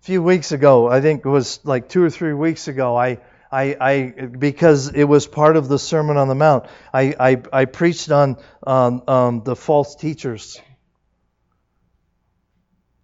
A 0.00 0.04
few 0.06 0.22
weeks 0.22 0.52
ago, 0.52 0.88
I 0.88 1.00
think 1.00 1.24
it 1.24 1.28
was 1.28 1.60
like 1.64 1.88
two 1.88 2.02
or 2.04 2.10
three 2.10 2.32
weeks 2.32 2.68
ago, 2.68 2.96
I, 2.96 3.18
I, 3.50 3.76
I 3.80 4.26
because 4.26 4.88
it 4.88 5.04
was 5.04 5.26
part 5.26 5.56
of 5.56 5.68
the 5.68 5.78
Sermon 5.78 6.16
on 6.16 6.28
the 6.28 6.34
Mount, 6.34 6.66
I, 6.92 7.14
I, 7.18 7.42
I 7.52 7.64
preached 7.66 8.10
on 8.10 8.36
um, 8.66 9.02
um, 9.06 9.42
the 9.44 9.56
false 9.56 9.94
teachers. 9.94 10.60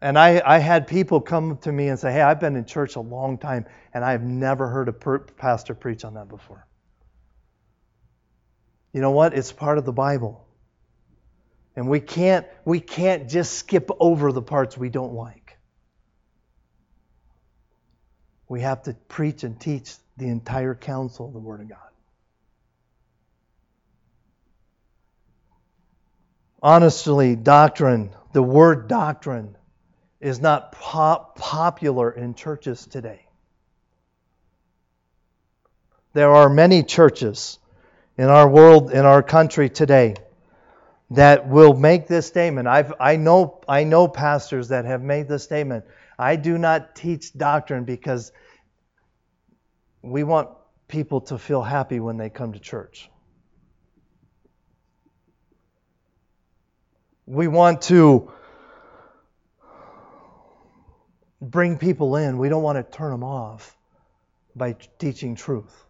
And 0.01 0.19
I, 0.19 0.43
I 0.45 0.59
had 0.59 0.89
people 0.89 1.21
come 1.21 1.59
to 1.59 1.71
me 1.71 1.89
and 1.89 1.99
say, 1.99 2.13
Hey, 2.13 2.21
I've 2.21 2.41
been 2.41 2.57
in 2.57 2.65
church 2.65 2.97
a 2.97 3.01
long 3.01 3.39
time, 3.39 3.67
and 3.95 4.05
I've 4.05 4.23
never 4.23 4.69
heard 4.69 4.89
a 4.89 4.93
per- 4.93 5.21
pastor 5.21 5.75
preach 5.75 6.05
on 6.05 6.15
that 6.15 6.29
before. 6.29 6.67
You 8.93 9.01
know 9.01 9.13
what? 9.13 9.33
It's 9.33 9.53
part 9.53 9.79
of 9.79 9.85
the 9.85 9.93
Bible. 9.93 10.45
And 11.77 11.89
we 11.89 12.01
can't, 12.01 12.47
we 12.65 12.81
can't 12.81 13.29
just 13.29 13.55
skip 13.55 13.91
over 13.99 14.33
the 14.33 14.43
parts 14.43 14.77
we 14.77 14.91
don't 14.91 15.15
like. 15.15 15.57
We 18.49 18.61
have 18.61 18.83
to 18.83 18.95
preach 19.09 19.45
and 19.45 19.59
teach 19.59 19.95
the 20.17 20.29
entire 20.29 20.75
counsel 20.75 21.27
of 21.27 21.33
the 21.33 21.41
Word 21.41 21.61
of 21.61 21.69
God. 21.69 21.79
Honestly, 26.63 27.35
doctrine, 27.35 28.11
the 28.33 28.43
word 28.43 28.87
doctrine, 28.87 29.57
is 30.21 30.41
not 30.41 30.71
pop- 30.71 31.37
popular 31.37 32.09
in 32.13 32.35
churches 32.35 32.87
today. 32.87 33.27
There 36.13 36.31
are 36.31 36.49
many 36.49 36.85
churches 36.85 37.59
in 38.17 38.27
our 38.27 38.49
world, 38.49 38.93
in 38.93 39.05
our 39.05 39.23
country 39.25 39.71
today, 39.71 40.15
that 41.11 41.49
will 41.49 41.75
make 41.75 42.07
this 42.07 42.27
statement. 42.27 42.69
I've, 42.69 42.93
I, 43.01 43.17
know, 43.17 43.61
I 43.69 43.83
know 43.83 44.07
pastors 44.07 44.69
that 44.69 44.85
have 44.85 45.03
made 45.03 45.27
this 45.27 45.43
statement. 45.43 45.85
I 46.17 46.37
do 46.37 46.59
not 46.59 46.95
teach 46.95 47.37
doctrine 47.37 47.83
because 47.83 48.31
we 50.03 50.25
want 50.25 50.49
people 50.89 51.21
to 51.23 51.39
feel 51.39 51.63
happy 51.63 52.01
when 52.01 52.17
they 52.17 52.29
come 52.29 52.53
to 52.53 52.59
church. 52.59 53.09
We 57.27 57.47
want 57.49 57.83
to 57.83 58.31
bring 61.41 61.79
people 61.79 62.17
in. 62.17 62.37
We 62.39 62.49
don't 62.49 62.63
want 62.63 62.77
to 62.79 62.97
turn 62.97 63.13
them 63.13 63.25
off 63.25 63.77
by 64.57 64.77
teaching 64.99 65.35
truth. 65.35 65.87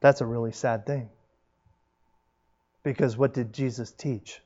That's 0.00 0.20
a 0.20 0.26
really 0.26 0.52
sad 0.52 0.86
thing. 0.86 1.08
Because 2.82 3.16
what 3.16 3.34
did 3.34 3.52
Jesus 3.52 3.90
teach? 3.90 4.40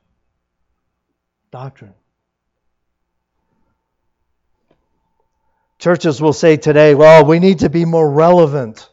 Doctrine. 1.52 1.94
Churches 5.78 6.20
will 6.20 6.32
say 6.32 6.56
today, 6.56 6.94
well, 6.94 7.26
we 7.26 7.40
need 7.40 7.58
to 7.58 7.68
be 7.68 7.84
more 7.84 8.10
relevant. 8.10 8.88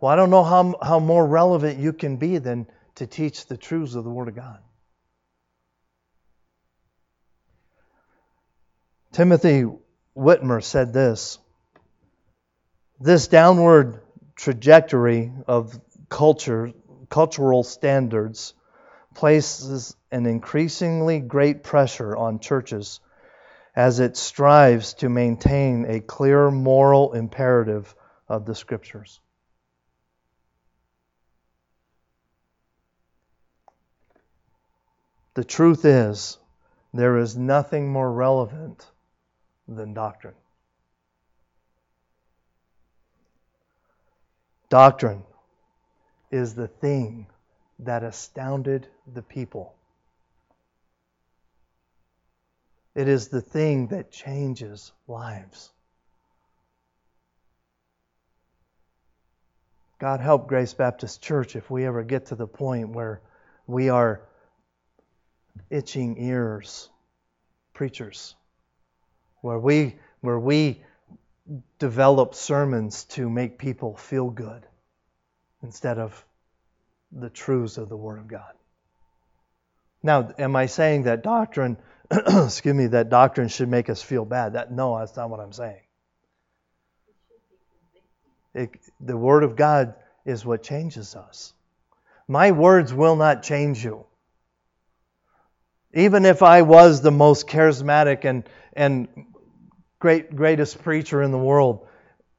Well, 0.00 0.10
I 0.10 0.16
don't 0.16 0.30
know 0.30 0.42
how, 0.42 0.74
how 0.82 0.98
more 0.98 1.24
relevant 1.24 1.78
you 1.78 1.92
can 1.92 2.16
be 2.16 2.38
than 2.38 2.66
to 2.96 3.06
teach 3.06 3.46
the 3.46 3.56
truths 3.56 3.94
of 3.94 4.04
the 4.04 4.10
Word 4.10 4.28
of 4.28 4.34
God. 4.34 4.58
Timothy 9.12 9.66
Witmer 10.16 10.64
said 10.64 10.92
this 10.92 11.38
This 12.98 13.28
downward 13.28 14.00
trajectory 14.34 15.30
of 15.46 15.78
culture, 16.08 16.72
cultural 17.08 17.62
standards 17.62 18.54
places 19.14 19.96
an 20.10 20.26
increasingly 20.26 21.20
great 21.20 21.62
pressure 21.62 22.16
on 22.16 22.38
churches 22.38 23.00
as 23.74 24.00
it 24.00 24.16
strives 24.16 24.94
to 24.94 25.08
maintain 25.08 25.84
a 25.86 26.00
clear 26.00 26.50
moral 26.50 27.12
imperative 27.12 27.94
of 28.28 28.44
the 28.44 28.54
Scriptures. 28.54 29.20
The 35.34 35.44
truth 35.44 35.84
is, 35.84 36.38
there 36.92 37.18
is 37.18 37.36
nothing 37.36 37.92
more 37.92 38.12
relevant 38.12 38.84
than 39.68 39.94
doctrine. 39.94 40.34
Doctrine 44.68 45.22
is 46.30 46.54
the 46.54 46.68
thing 46.68 47.26
that 47.84 48.02
astounded 48.02 48.86
the 49.12 49.22
people. 49.22 49.74
It 52.94 53.08
is 53.08 53.28
the 53.28 53.40
thing 53.40 53.88
that 53.88 54.10
changes 54.10 54.92
lives. 55.06 55.70
God 59.98 60.20
help 60.20 60.48
Grace 60.48 60.74
Baptist 60.74 61.22
Church 61.22 61.56
if 61.56 61.70
we 61.70 61.84
ever 61.84 62.02
get 62.02 62.26
to 62.26 62.34
the 62.34 62.46
point 62.46 62.90
where 62.90 63.20
we 63.66 63.90
are 63.90 64.22
itching 65.68 66.16
ears 66.18 66.88
preachers, 67.74 68.34
where 69.40 69.58
we, 69.58 69.96
where 70.20 70.38
we 70.38 70.82
develop 71.78 72.34
sermons 72.34 73.04
to 73.04 73.30
make 73.30 73.58
people 73.58 73.96
feel 73.96 74.28
good 74.28 74.66
instead 75.62 75.98
of 75.98 76.24
the 77.12 77.30
truths 77.30 77.78
of 77.78 77.88
the 77.88 77.96
Word 77.96 78.18
of 78.18 78.28
God. 78.28 78.52
Now, 80.02 80.32
am 80.38 80.56
I 80.56 80.66
saying 80.66 81.04
that 81.04 81.22
doctrine, 81.22 81.76
excuse 82.10 82.74
me, 82.74 82.86
that 82.88 83.10
doctrine 83.10 83.48
should 83.48 83.68
make 83.68 83.90
us 83.90 84.02
feel 84.02 84.24
bad? 84.24 84.54
That 84.54 84.72
no, 84.72 84.98
that's 84.98 85.16
not 85.16 85.30
what 85.30 85.40
I'm 85.40 85.52
saying. 85.52 85.80
It, 88.54 88.70
the 89.00 89.16
Word 89.16 89.44
of 89.44 89.56
God 89.56 89.94
is 90.24 90.44
what 90.44 90.62
changes 90.62 91.14
us. 91.14 91.52
My 92.26 92.52
words 92.52 92.94
will 92.94 93.16
not 93.16 93.42
change 93.42 93.84
you. 93.84 94.06
Even 95.92 96.24
if 96.24 96.42
I 96.42 96.62
was 96.62 97.02
the 97.02 97.10
most 97.10 97.48
charismatic 97.48 98.24
and, 98.24 98.48
and 98.72 99.08
great, 99.98 100.34
greatest 100.34 100.82
preacher 100.82 101.22
in 101.22 101.32
the 101.32 101.38
world, 101.38 101.86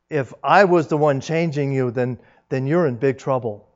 if 0.09 0.33
I 0.43 0.65
was 0.65 0.87
the 0.87 0.97
one 0.97 1.19
changing 1.21 1.73
you, 1.73 1.91
then, 1.91 2.19
then 2.49 2.67
you're 2.67 2.87
in 2.87 2.95
big 2.95 3.17
trouble. 3.17 3.67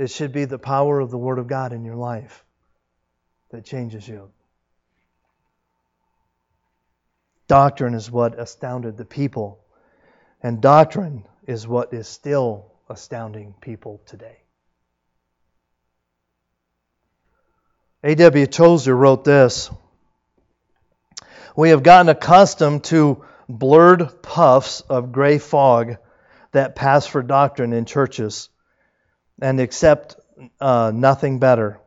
It 0.00 0.08
should 0.08 0.32
be 0.32 0.46
the 0.46 0.58
power 0.58 0.98
of 0.98 1.10
the 1.10 1.18
Word 1.18 1.38
of 1.38 1.46
God 1.46 1.74
in 1.74 1.84
your 1.84 1.94
life 1.94 2.42
that 3.50 3.66
changes 3.66 4.08
you. 4.08 4.30
Doctrine 7.48 7.92
is 7.92 8.10
what 8.10 8.38
astounded 8.38 8.96
the 8.96 9.04
people, 9.04 9.62
and 10.42 10.62
doctrine 10.62 11.26
is 11.46 11.68
what 11.68 11.92
is 11.92 12.08
still 12.08 12.72
astounding 12.88 13.54
people 13.60 14.00
today. 14.06 14.38
A.W. 18.02 18.46
Tozer 18.46 18.96
wrote 18.96 19.24
this 19.24 19.70
We 21.54 21.68
have 21.68 21.82
gotten 21.82 22.08
accustomed 22.08 22.84
to 22.84 23.22
blurred 23.50 24.22
puffs 24.22 24.80
of 24.80 25.12
gray 25.12 25.36
fog 25.36 25.98
that 26.52 26.74
pass 26.74 27.04
for 27.04 27.22
doctrine 27.22 27.74
in 27.74 27.84
churches 27.84 28.48
and 29.40 29.60
accept 29.60 30.16
uh, 30.60 30.92
nothing 30.94 31.38
better. 31.38 31.80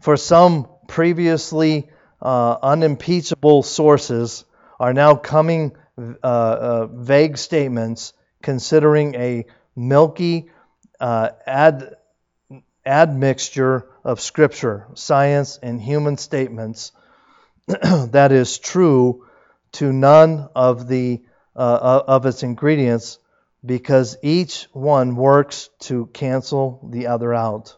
For 0.00 0.16
some 0.16 0.68
previously 0.88 1.88
uh, 2.20 2.56
unimpeachable 2.62 3.62
sources 3.62 4.44
are 4.78 4.92
now 4.92 5.14
coming 5.14 5.76
uh, 5.98 6.26
uh 6.26 6.86
vague 6.86 7.36
statements 7.36 8.14
considering 8.42 9.14
a 9.14 9.44
milky 9.76 10.50
uh, 10.98 11.30
ad, 11.46 11.96
admixture 12.84 13.86
of 14.04 14.20
Scripture, 14.20 14.86
science, 14.94 15.58
and 15.62 15.80
human 15.80 16.16
statements 16.16 16.92
that 17.66 18.32
is 18.32 18.58
true 18.58 19.26
to 19.72 19.92
none 19.92 20.48
of 20.54 20.88
the 20.88 21.22
uh, 21.54 22.02
of 22.06 22.26
its 22.26 22.42
ingredients 22.42 23.18
because 23.64 24.16
each 24.22 24.66
one 24.72 25.16
works 25.16 25.70
to 25.80 26.06
cancel 26.06 26.88
the 26.90 27.06
other 27.06 27.32
out. 27.32 27.76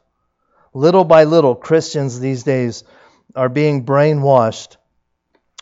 Little 0.73 1.05
by 1.05 1.25
little, 1.25 1.55
Christians 1.55 2.19
these 2.19 2.43
days 2.43 2.85
are 3.35 3.49
being 3.49 3.85
brainwashed. 3.85 4.77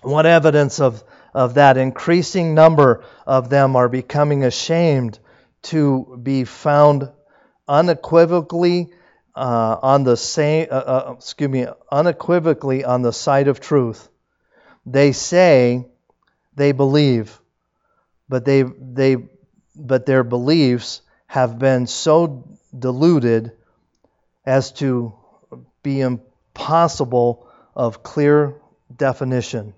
What 0.02 0.26
evidence 0.26 0.80
of, 0.80 1.02
of 1.34 1.54
that? 1.54 1.76
Increasing 1.76 2.54
number 2.54 3.04
of 3.26 3.50
them 3.50 3.76
are 3.76 3.88
becoming 3.88 4.44
ashamed 4.44 5.18
to 5.62 6.18
be 6.22 6.44
found 6.44 7.10
unequivocally 7.68 8.92
uh, 9.34 9.76
on 9.82 10.04
the 10.04 10.16
same, 10.16 10.68
uh, 10.70 10.74
uh, 10.74 11.14
excuse 11.16 11.50
me, 11.50 11.66
unequivocally 11.90 12.84
on 12.84 13.02
the 13.02 13.12
side 13.12 13.48
of 13.48 13.60
truth. 13.60 14.08
They 14.84 15.12
say 15.12 15.86
they 16.54 16.72
believe, 16.72 17.40
but 18.28 18.44
they 18.44 18.62
they 18.62 19.16
but 19.74 20.06
their 20.06 20.24
beliefs 20.24 21.00
have 21.26 21.58
been 21.58 21.86
so 21.86 22.44
diluted 22.76 23.52
as 24.44 24.72
to 24.72 25.14
be 25.82 26.00
impossible 26.00 27.46
of 27.74 28.02
clear 28.02 28.54
definition. 28.94 29.74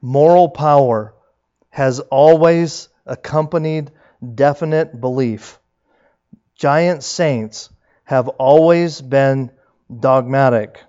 Moral 0.00 0.48
power 0.48 1.14
has 1.70 2.00
always 2.00 2.88
accompanied 3.06 3.90
definite 4.34 5.00
belief. 5.00 5.58
Giant 6.54 7.02
saints 7.02 7.70
have 8.04 8.28
always 8.28 9.00
been 9.00 9.50
dogmatic. 10.00 10.80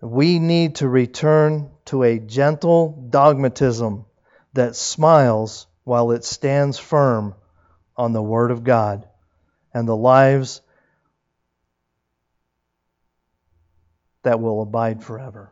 We 0.00 0.38
need 0.38 0.76
to 0.76 0.88
return 0.88 1.70
to 1.86 2.04
a 2.04 2.18
gentle 2.18 3.06
dogmatism 3.10 4.04
that 4.52 4.76
smiles 4.76 5.66
while 5.90 6.12
it 6.12 6.24
stands 6.24 6.78
firm 6.78 7.34
on 7.96 8.12
the 8.12 8.22
Word 8.22 8.52
of 8.52 8.62
God 8.62 9.08
and 9.74 9.88
the 9.88 9.96
lives 9.96 10.60
that 14.22 14.38
will 14.38 14.62
abide 14.62 15.02
forever. 15.02 15.50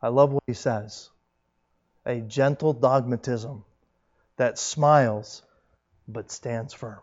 I 0.00 0.10
love 0.10 0.32
what 0.32 0.44
he 0.46 0.52
says 0.52 1.10
a 2.04 2.20
gentle 2.20 2.72
dogmatism 2.72 3.64
that 4.36 4.60
smiles 4.60 5.42
but 6.06 6.30
stands 6.30 6.72
firm. 6.72 7.00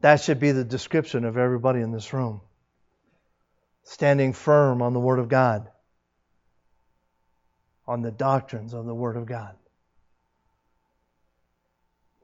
That 0.00 0.20
should 0.20 0.38
be 0.38 0.52
the 0.52 0.62
description 0.62 1.24
of 1.24 1.36
everybody 1.36 1.80
in 1.80 1.90
this 1.90 2.12
room. 2.12 2.40
Standing 3.82 4.32
firm 4.32 4.80
on 4.80 4.92
the 4.92 5.00
Word 5.00 5.18
of 5.18 5.28
God, 5.28 5.68
on 7.84 8.02
the 8.02 8.12
doctrines 8.12 8.74
of 8.74 8.86
the 8.86 8.94
Word 8.94 9.16
of 9.16 9.26
God. 9.26 9.57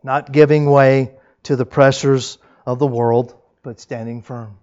Not 0.04 0.30
giving 0.30 0.70
way 0.70 1.14
to 1.44 1.56
the 1.56 1.66
pressures 1.66 2.38
of 2.66 2.78
the 2.78 2.86
world, 2.86 3.34
but 3.62 3.80
standing 3.80 4.22
firm. 4.22 4.58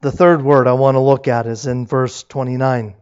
The 0.00 0.12
third 0.12 0.42
word 0.42 0.66
I 0.66 0.72
want 0.72 0.94
to 0.94 1.00
look 1.00 1.28
at 1.28 1.46
is 1.46 1.66
in 1.66 1.86
verse 1.86 2.22
29. 2.22 2.94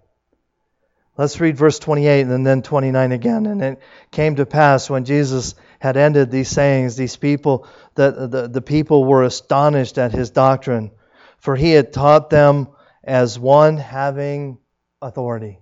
Let's 1.19 1.39
read 1.39 1.57
verse 1.57 1.79
28 1.79 2.23
and 2.23 2.47
then 2.47 2.63
29 2.63 3.13
again. 3.13 3.47
And 3.47 3.63
it 3.63 3.81
came 4.11 4.37
to 4.37 4.47
pass 4.47 4.89
when 4.89 5.05
Jesus 5.05 5.55
had 5.81 5.97
ended 5.97 6.31
these 6.31 6.49
sayings, 6.49 6.97
these 6.97 7.17
people, 7.17 7.67
that 7.97 8.31
the, 8.31 8.49
the 8.49 8.63
people 8.63 9.05
were 9.05 9.25
astonished 9.25 9.99
at 9.99 10.13
his 10.13 10.31
doctrine, 10.31 10.93
for 11.39 11.57
he 11.57 11.73
had 11.73 11.93
taught 11.93 12.31
them 12.31 12.69
as 13.05 13.39
one 13.39 13.77
having 13.77 14.59
authority. 15.03 15.59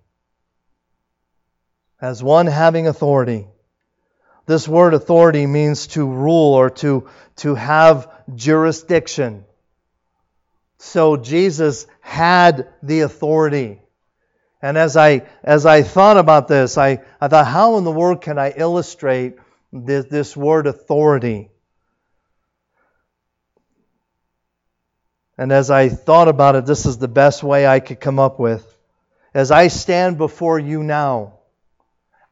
As 2.01 2.23
one 2.23 2.47
having 2.47 2.87
authority. 2.87 3.49
This 4.47 4.69
word 4.69 4.95
authority 4.95 5.47
means 5.47 5.89
to 5.89 6.07
rule 6.09 6.55
or 6.55 6.71
to, 6.71 7.09
to 7.37 7.55
have 7.57 8.11
jurisdiction. 8.35 9.45
So 10.79 11.17
Jesus 11.17 11.87
had 12.01 12.69
the 12.83 13.01
authority. 13.01 13.81
And 14.63 14.79
as 14.79 14.97
I 14.97 15.27
as 15.43 15.67
I 15.67 15.83
thought 15.83 16.17
about 16.17 16.49
this, 16.49 16.79
I, 16.79 17.03
I 17.21 17.29
thought, 17.29 17.47
how 17.47 17.77
in 17.77 17.85
the 17.85 17.93
world 17.93 18.23
can 18.23 18.39
I 18.39 18.53
illustrate 18.57 19.37
this, 19.73 20.07
this 20.07 20.37
word 20.37 20.67
authority? 20.67 21.51
And 25.39 25.53
as 25.53 25.71
I 25.71 25.89
thought 25.89 26.29
about 26.29 26.57
it, 26.57 26.67
this 26.67 26.87
is 26.87 26.99
the 26.99 27.09
best 27.09 27.43
way 27.43 27.67
I 27.67 27.81
could 27.81 28.01
come 28.01 28.19
up 28.19 28.39
with. 28.39 28.65
As 29.35 29.51
I 29.51 29.69
stand 29.69 30.17
before 30.17 30.59
you 30.59 30.83
now, 30.83 31.35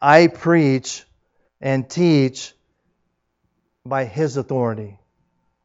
I 0.01 0.29
preach 0.29 1.05
and 1.61 1.89
teach 1.89 2.55
by 3.85 4.05
His 4.05 4.37
authority, 4.37 4.99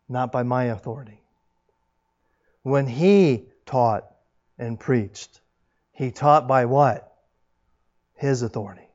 not 0.07 0.31
by 0.31 0.43
my 0.43 0.65
authority. 0.65 1.21
When 2.63 2.87
He 2.87 3.45
taught 3.65 4.05
and 4.57 4.79
preached, 4.79 5.39
he 5.99 6.11
taught 6.11 6.47
by 6.47 6.63
what? 6.63 7.13
His 8.15 8.41
authority. 8.41 8.87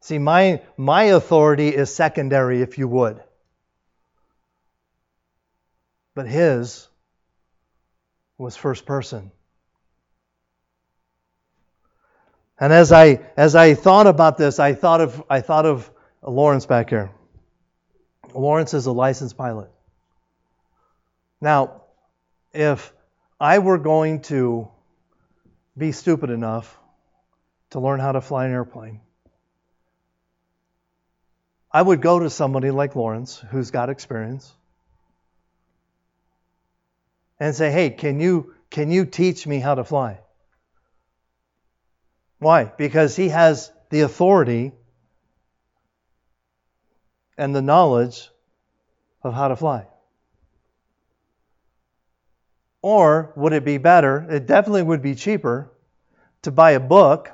See, 0.00 0.18
my, 0.18 0.62
my 0.76 1.04
authority 1.04 1.68
is 1.68 1.94
secondary, 1.94 2.60
if 2.60 2.76
you 2.76 2.88
would. 2.88 3.22
But 6.16 6.26
his 6.26 6.88
was 8.36 8.56
first 8.56 8.84
person. 8.84 9.30
And 12.62 12.72
as 12.72 12.92
I 12.92 13.18
as 13.36 13.56
I 13.56 13.74
thought 13.74 14.06
about 14.06 14.38
this, 14.38 14.60
I 14.60 14.74
thought 14.74 15.00
of 15.00 15.20
I 15.28 15.40
thought 15.40 15.66
of 15.66 15.90
Lawrence 16.22 16.64
back 16.64 16.90
here. 16.90 17.10
Lawrence 18.34 18.72
is 18.72 18.86
a 18.86 18.92
licensed 18.92 19.36
pilot. 19.36 19.68
Now, 21.40 21.82
if 22.52 22.92
I 23.40 23.58
were 23.58 23.78
going 23.78 24.22
to 24.30 24.68
be 25.76 25.90
stupid 25.90 26.30
enough 26.30 26.78
to 27.70 27.80
learn 27.80 27.98
how 27.98 28.12
to 28.12 28.20
fly 28.20 28.46
an 28.46 28.52
airplane. 28.52 29.00
I 31.72 31.82
would 31.82 32.00
go 32.00 32.20
to 32.20 32.30
somebody 32.30 32.70
like 32.70 32.94
Lawrence, 32.94 33.42
who's 33.50 33.72
got 33.72 33.90
experience, 33.90 34.52
and 37.40 37.56
say, 37.56 37.72
"Hey, 37.72 37.90
can 37.90 38.20
you 38.20 38.54
can 38.70 38.92
you 38.92 39.04
teach 39.04 39.48
me 39.48 39.58
how 39.58 39.74
to 39.74 39.82
fly?" 39.82 40.21
Why? 42.42 42.64
Because 42.64 43.14
he 43.14 43.28
has 43.28 43.70
the 43.90 44.00
authority 44.00 44.72
and 47.38 47.54
the 47.54 47.62
knowledge 47.62 48.30
of 49.22 49.32
how 49.32 49.46
to 49.46 49.54
fly. 49.54 49.86
Or 52.82 53.32
would 53.36 53.52
it 53.52 53.64
be 53.64 53.78
better? 53.78 54.26
It 54.28 54.46
definitely 54.46 54.82
would 54.82 55.02
be 55.02 55.14
cheaper 55.14 55.70
to 56.42 56.50
buy 56.50 56.72
a 56.72 56.80
book 56.80 57.30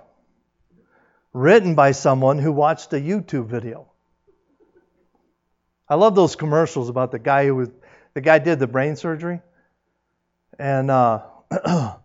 written 1.32 1.74
by 1.74 1.92
someone 1.92 2.38
who 2.38 2.52
watched 2.52 2.92
a 2.92 2.96
YouTube 2.96 3.46
video. 3.46 3.90
I 5.88 5.94
love 5.94 6.16
those 6.16 6.36
commercials 6.36 6.90
about 6.90 7.12
the 7.12 7.18
guy 7.18 7.46
who 7.46 7.54
was 7.54 7.70
the 8.12 8.20
guy 8.20 8.40
did 8.40 8.58
the 8.58 8.66
brain 8.66 8.94
surgery, 8.94 9.40
and 10.58 10.90
uh, 10.90 11.22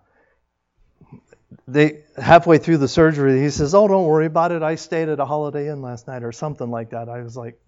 they 1.68 2.04
halfway 2.18 2.58
through 2.58 2.78
the 2.78 2.88
surgery 2.88 3.40
he 3.42 3.50
says, 3.50 3.74
"Oh, 3.74 3.88
don't 3.88 4.06
worry 4.06 4.26
about 4.26 4.52
it. 4.52 4.64
I 4.64 4.76
stayed 4.76 5.10
at 5.10 5.20
a 5.20 5.26
Holiday 5.26 5.70
Inn 5.70 5.82
last 5.82 6.08
night 6.08 6.24
or 6.24 6.32
something 6.32 6.70
like 6.70 6.92
that." 6.92 7.10
I 7.10 7.22
was 7.22 7.36
like, 7.36 7.60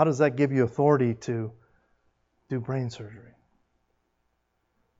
how 0.00 0.04
does 0.04 0.18
that 0.18 0.36
give 0.36 0.52
you 0.52 0.64
authority 0.64 1.14
to 1.14 1.52
do 2.48 2.60
brain 2.60 2.90
surgery? 2.90 3.34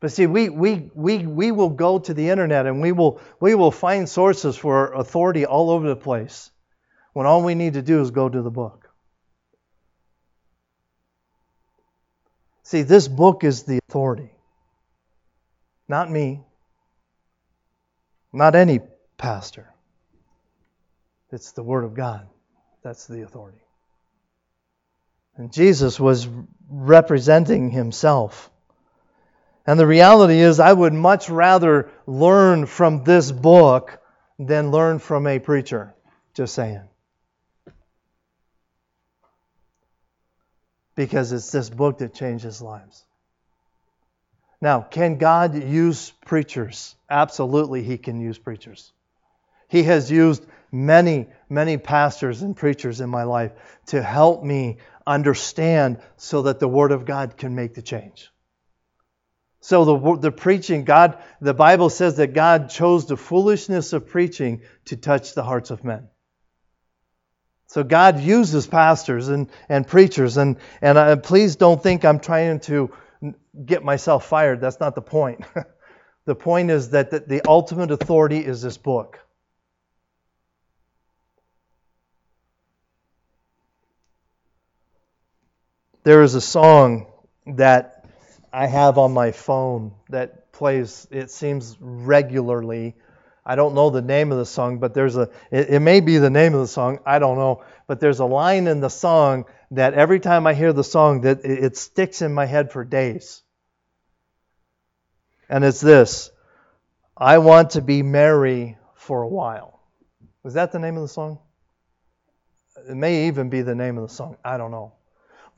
But 0.00 0.12
see, 0.12 0.26
we, 0.26 0.48
we, 0.48 0.90
we, 0.94 1.18
we 1.26 1.52
will 1.52 1.70
go 1.70 1.98
to 1.98 2.14
the 2.14 2.30
internet 2.30 2.66
and 2.66 2.80
we 2.80 2.92
will, 2.92 3.20
we 3.38 3.54
will 3.54 3.70
find 3.70 4.08
sources 4.08 4.56
for 4.56 4.92
authority 4.92 5.46
all 5.46 5.70
over 5.70 5.88
the 5.88 5.96
place 5.96 6.50
when 7.12 7.26
all 7.26 7.42
we 7.42 7.54
need 7.54 7.74
to 7.74 7.82
do 7.82 8.00
is 8.00 8.10
go 8.10 8.28
to 8.28 8.42
the 8.42 8.50
book. 8.50 8.88
See, 12.62 12.82
this 12.82 13.08
book 13.08 13.44
is 13.44 13.64
the 13.64 13.80
authority. 13.88 14.30
Not 15.90 16.08
me, 16.08 16.40
not 18.32 18.54
any 18.54 18.78
pastor. 19.18 19.74
It's 21.32 21.50
the 21.50 21.64
Word 21.64 21.82
of 21.82 21.94
God. 21.94 22.28
That's 22.84 23.08
the 23.08 23.22
authority. 23.22 23.58
And 25.34 25.52
Jesus 25.52 25.98
was 25.98 26.28
representing 26.70 27.70
himself. 27.70 28.52
And 29.66 29.80
the 29.80 29.86
reality 29.86 30.38
is, 30.38 30.60
I 30.60 30.72
would 30.72 30.92
much 30.92 31.28
rather 31.28 31.90
learn 32.06 32.66
from 32.66 33.02
this 33.02 33.32
book 33.32 34.00
than 34.38 34.70
learn 34.70 35.00
from 35.00 35.26
a 35.26 35.40
preacher. 35.40 35.92
Just 36.34 36.54
saying. 36.54 36.84
Because 40.94 41.32
it's 41.32 41.50
this 41.50 41.68
book 41.68 41.98
that 41.98 42.14
changes 42.14 42.62
lives. 42.62 43.04
Now, 44.60 44.82
can 44.82 45.16
God 45.16 45.62
use 45.62 46.12
preachers? 46.26 46.94
Absolutely, 47.08 47.82
He 47.82 47.98
can 47.98 48.20
use 48.20 48.38
preachers. 48.38 48.92
He 49.68 49.84
has 49.84 50.10
used 50.10 50.44
many, 50.70 51.28
many 51.48 51.76
pastors 51.78 52.42
and 52.42 52.56
preachers 52.56 53.00
in 53.00 53.08
my 53.08 53.22
life 53.22 53.52
to 53.86 54.02
help 54.02 54.44
me 54.44 54.78
understand 55.06 56.00
so 56.16 56.42
that 56.42 56.60
the 56.60 56.68
Word 56.68 56.92
of 56.92 57.04
God 57.04 57.36
can 57.36 57.54
make 57.54 57.74
the 57.74 57.82
change. 57.82 58.30
So 59.60 59.84
the, 59.84 60.16
the 60.16 60.32
preaching, 60.32 60.84
God, 60.84 61.18
the 61.40 61.54
Bible 61.54 61.90
says 61.90 62.16
that 62.16 62.34
God 62.34 62.70
chose 62.70 63.06
the 63.06 63.16
foolishness 63.16 63.92
of 63.92 64.08
preaching 64.08 64.62
to 64.86 64.96
touch 64.96 65.34
the 65.34 65.42
hearts 65.42 65.70
of 65.70 65.84
men. 65.84 66.08
So 67.66 67.84
God 67.84 68.20
uses 68.20 68.66
pastors 68.66 69.28
and, 69.28 69.48
and 69.68 69.86
preachers, 69.86 70.38
and, 70.38 70.56
and 70.80 70.98
I, 70.98 71.14
please 71.14 71.56
don't 71.56 71.80
think 71.80 72.04
I'm 72.04 72.18
trying 72.18 72.60
to 72.60 72.90
get 73.64 73.84
myself 73.84 74.26
fired. 74.26 74.60
That's 74.60 74.80
not 74.80 74.94
the 74.94 75.02
point. 75.02 75.44
the 76.24 76.34
point 76.34 76.70
is 76.70 76.90
that 76.90 77.10
the, 77.10 77.20
the 77.20 77.42
ultimate 77.48 77.90
authority 77.90 78.38
is 78.38 78.62
this 78.62 78.76
book. 78.76 79.18
There 86.02 86.22
is 86.22 86.34
a 86.34 86.40
song 86.40 87.06
that 87.46 88.06
I 88.52 88.66
have 88.66 88.98
on 88.98 89.12
my 89.12 89.32
phone 89.32 89.92
that 90.08 90.52
plays, 90.52 91.06
it 91.10 91.30
seems 91.30 91.76
regularly. 91.80 92.96
I 93.44 93.54
don't 93.54 93.74
know 93.74 93.90
the 93.90 94.02
name 94.02 94.32
of 94.32 94.38
the 94.38 94.46
song, 94.46 94.78
but 94.78 94.94
there's 94.94 95.16
a, 95.16 95.30
it, 95.50 95.70
it, 95.70 95.80
may 95.80 96.00
be 96.00 96.18
the 96.18 96.30
name 96.30 96.54
of 96.54 96.60
the 96.60 96.68
song, 96.68 97.00
I 97.06 97.18
don't 97.18 97.36
know. 97.36 97.64
But 97.86 98.00
there's 98.00 98.20
a 98.20 98.24
line 98.24 98.66
in 98.66 98.80
the 98.80 98.90
song 98.90 99.46
that 99.72 99.94
every 99.94 100.20
time 100.20 100.46
I 100.46 100.54
hear 100.54 100.72
the 100.72 100.84
song, 100.84 101.22
that 101.22 101.44
it, 101.44 101.64
it 101.64 101.76
sticks 101.76 102.22
in 102.22 102.32
my 102.32 102.46
head 102.46 102.70
for 102.70 102.84
days. 102.84 103.42
And 105.48 105.64
it's 105.64 105.80
this 105.80 106.30
I 107.16 107.38
want 107.38 107.70
to 107.70 107.82
be 107.82 108.02
Mary 108.02 108.78
for 108.94 109.22
a 109.22 109.28
while. 109.28 109.80
Was 110.42 110.54
that 110.54 110.72
the 110.72 110.78
name 110.78 110.96
of 110.96 111.02
the 111.02 111.08
song? 111.08 111.38
It 112.88 112.94
may 112.94 113.26
even 113.26 113.50
be 113.50 113.62
the 113.62 113.74
name 113.74 113.98
of 113.98 114.08
the 114.08 114.14
song. 114.14 114.36
I 114.44 114.56
don't 114.56 114.70
know 114.70 114.94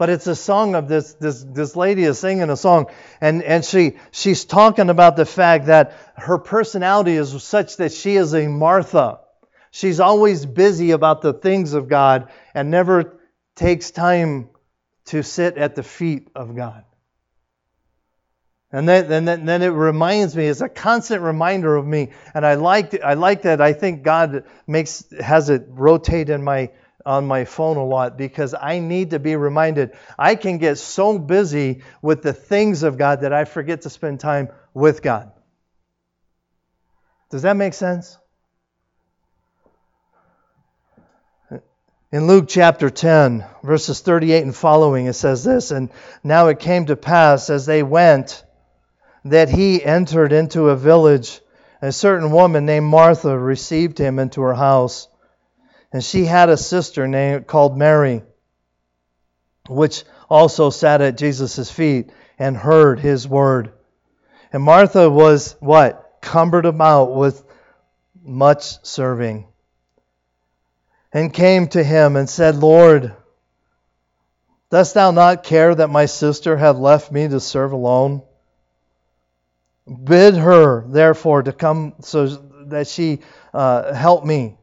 but 0.03 0.11
it's 0.11 0.27
a 0.27 0.35
song 0.35 0.75
of 0.75 0.89
this 0.89 1.13
this 1.21 1.45
this 1.45 1.77
lady 1.77 2.03
is 2.03 2.19
singing 2.19 2.51
a 2.51 2.57
song 2.57 2.87
and 3.21 3.41
and 3.41 3.65
she 3.65 3.93
she's 4.11 4.45
talking 4.45 4.91
about 4.91 5.15
the 5.15 5.25
fact 5.25 5.67
that 5.67 5.93
her 6.17 6.39
personality 6.39 7.13
is 7.13 7.41
such 7.41 7.77
that 7.77 7.93
she 7.93 8.17
is 8.17 8.35
a 8.35 8.49
Martha. 8.49 9.21
She's 9.71 10.01
always 10.01 10.45
busy 10.45 10.91
about 10.91 11.23
the 11.23 11.33
things 11.33 11.75
of 11.75 11.87
God 11.87 12.33
and 12.53 12.69
never 12.69 13.21
takes 13.55 13.93
time 13.93 14.49
to 15.05 15.23
sit 15.23 15.57
at 15.57 15.77
the 15.77 15.85
feet 15.85 16.27
of 16.35 16.57
God. 16.57 16.83
And 18.73 18.89
then, 18.89 19.13
and 19.13 19.29
then, 19.29 19.45
then 19.45 19.63
it 19.63 19.69
reminds 19.69 20.35
me, 20.35 20.47
it's 20.47 20.63
a 20.63 20.69
constant 20.69 21.23
reminder 21.23 21.77
of 21.77 21.87
me. 21.87 22.11
And 22.35 22.45
I 22.45 22.55
like, 22.55 23.01
I 23.05 23.15
like 23.15 23.43
that. 23.43 23.61
I 23.61 23.73
think 23.73 24.03
God 24.03 24.47
makes 24.67 25.05
has 25.21 25.49
it 25.49 25.67
rotate 25.69 26.29
in 26.29 26.43
my 26.43 26.71
on 27.05 27.27
my 27.27 27.45
phone 27.45 27.77
a 27.77 27.85
lot 27.85 28.17
because 28.17 28.55
I 28.55 28.79
need 28.79 29.11
to 29.11 29.19
be 29.19 29.37
reminded. 29.37 29.93
I 30.19 30.35
can 30.35 30.59
get 30.59 30.79
so 30.79 31.19
busy 31.19 31.83
with 32.01 32.23
the 32.23 32.33
things 32.33 32.83
of 32.83 32.99
God 32.99 33.23
that 33.23 33.33
I 33.33 33.45
forget 33.45 33.83
to 33.83 33.91
spend 33.91 34.21
time 34.21 34.49
with 34.75 35.03
God. 35.03 35.33
Does 37.31 37.43
that 37.43 37.57
make 37.57 37.75
sense? 37.75 38.19
In 42.13 42.27
Luke 42.27 42.45
chapter 42.47 42.91
10, 42.91 43.43
verses 43.63 44.01
38 44.01 44.43
and 44.43 44.55
following, 44.55 45.07
it 45.07 45.15
says 45.15 45.43
this 45.45 45.71
And 45.71 45.89
now 46.23 46.49
it 46.49 46.61
came 46.61 46.85
to 46.87 46.97
pass 46.97 47.49
as 47.49 47.65
they 47.65 47.83
went 47.83 48.45
that 49.25 49.49
he 49.49 49.83
entered 49.83 50.33
into 50.33 50.69
a 50.69 50.77
village. 50.77 51.41
A 51.81 51.91
certain 51.91 52.31
woman 52.31 52.67
named 52.67 52.85
Martha 52.85 53.37
received 53.37 53.97
him 53.97 54.19
into 54.19 54.43
her 54.43 54.53
house. 54.53 55.09
And 55.93 56.03
she 56.03 56.25
had 56.25 56.49
a 56.49 56.57
sister 56.57 57.07
named 57.07 57.47
called 57.47 57.77
Mary, 57.77 58.23
which 59.69 60.05
also 60.31 60.71
sat 60.71 61.03
at 61.03 61.19
Jesus' 61.19 61.71
feet 61.71 62.11
and 62.39 62.57
heard 62.57 62.99
his 62.99 63.29
word. 63.29 63.73
And 64.53 64.63
Martha 64.63 65.11
was 65.11 65.57
what? 65.61 66.19
Cumbered 66.23 66.67
about 66.67 67.15
with 67.15 67.45
much 68.23 68.85
serving. 68.85 69.47
And 71.13 71.33
came 71.33 71.69
to 71.69 71.85
him 71.85 72.17
and 72.17 72.29
said, 72.29 72.57
Lord, 72.57 73.15
dost 74.71 74.95
thou 74.95 75.11
not 75.11 75.45
care 75.45 75.75
that 75.75 75.89
my 75.91 76.07
sister 76.07 76.57
hath 76.57 76.77
left 76.77 77.13
me 77.13 77.29
to 77.29 77.39
serve 77.39 77.73
alone? 77.73 78.23
Bid 80.05 80.37
her, 80.37 80.87
therefore, 80.87 81.43
to 81.43 81.53
come 81.53 81.95
so 82.01 82.27
that 82.69 82.89
she 82.89 83.21
uh, 83.53 83.93
help 83.93 84.25
me. 84.25 84.57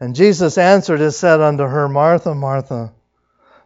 And 0.00 0.14
Jesus 0.14 0.56
answered 0.56 1.02
and 1.02 1.12
said 1.12 1.40
unto 1.42 1.62
her, 1.62 1.86
Martha, 1.86 2.34
Martha, 2.34 2.94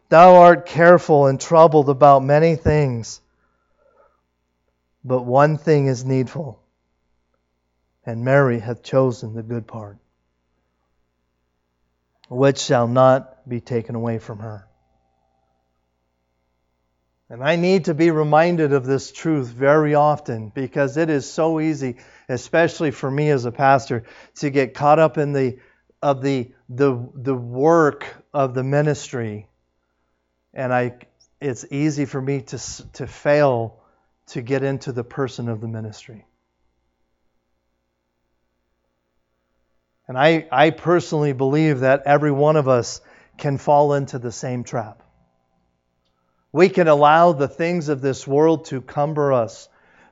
thou 0.09 0.35
art 0.35 0.67
careful 0.67 1.27
and 1.29 1.41
troubled 1.41 1.89
about 1.89 2.25
many 2.25 2.57
things, 2.57 3.21
but 5.05 5.23
one 5.23 5.57
thing 5.59 5.87
is 5.87 6.05
needful, 6.05 6.61
and 8.05 8.25
Mary 8.25 8.59
hath 8.59 8.83
chosen 8.83 9.35
the 9.35 9.45
good 9.45 9.69
part, 9.69 9.97
which 12.29 12.59
shall 12.59 12.89
not 12.89 13.49
be 13.49 13.61
taken 13.61 13.95
away 13.95 14.19
from 14.19 14.41
her. 14.41 14.67
And 17.31 17.43
I 17.43 17.57
need 17.57 17.87
to 17.87 17.95
be 17.95 18.11
reminded 18.11 18.73
of 18.73 18.85
this 18.85 19.11
truth 19.11 19.49
very 19.49 19.95
often 19.95 20.51
because 20.51 20.97
it 20.97 21.09
is 21.11 21.31
so 21.31 21.59
easy, 21.59 21.97
especially 22.29 22.91
for 22.91 23.11
me 23.11 23.31
as 23.31 23.45
a 23.45 23.53
pastor, 23.53 24.05
to 24.37 24.51
get 24.51 24.75
caught 24.75 24.99
up 24.99 25.17
in 25.17 25.33
the 25.33 25.59
of 26.05 26.21
the, 26.21 26.53
the, 26.69 27.09
the 27.15 27.35
work 27.35 28.07
of 28.35 28.53
the 28.53 28.63
ministry. 28.63 29.47
And 30.53 30.71
I, 30.71 30.99
it's 31.41 31.65
easy 31.71 32.05
for 32.05 32.21
me 32.21 32.43
to, 32.43 32.59
to 32.93 33.07
fail 33.07 33.81
to 34.27 34.43
get 34.43 34.63
into 34.63 34.93
the 34.93 35.03
person 35.03 35.49
of 35.49 35.63
the 35.63 35.67
ministry. 35.67 36.27
And 40.07 40.19
I, 40.19 40.47
I 40.53 40.69
personally 40.69 41.33
believe 41.33 41.81
that 41.81 42.03
every 42.05 42.33
one 42.33 42.57
of 42.57 42.69
us 42.69 43.01
can 43.39 43.57
fall 43.57 43.95
into 43.95 44.19
the 44.19 44.31
same 44.31 44.63
trap. 44.63 45.03
We 46.53 46.69
can 46.69 46.87
allow 46.87 47.33
the 47.33 47.49
things 47.49 47.89
of 47.89 48.03
this 48.03 48.27
world 48.27 48.67
to 48.67 48.83
cumber 48.83 49.33
us, 49.33 49.71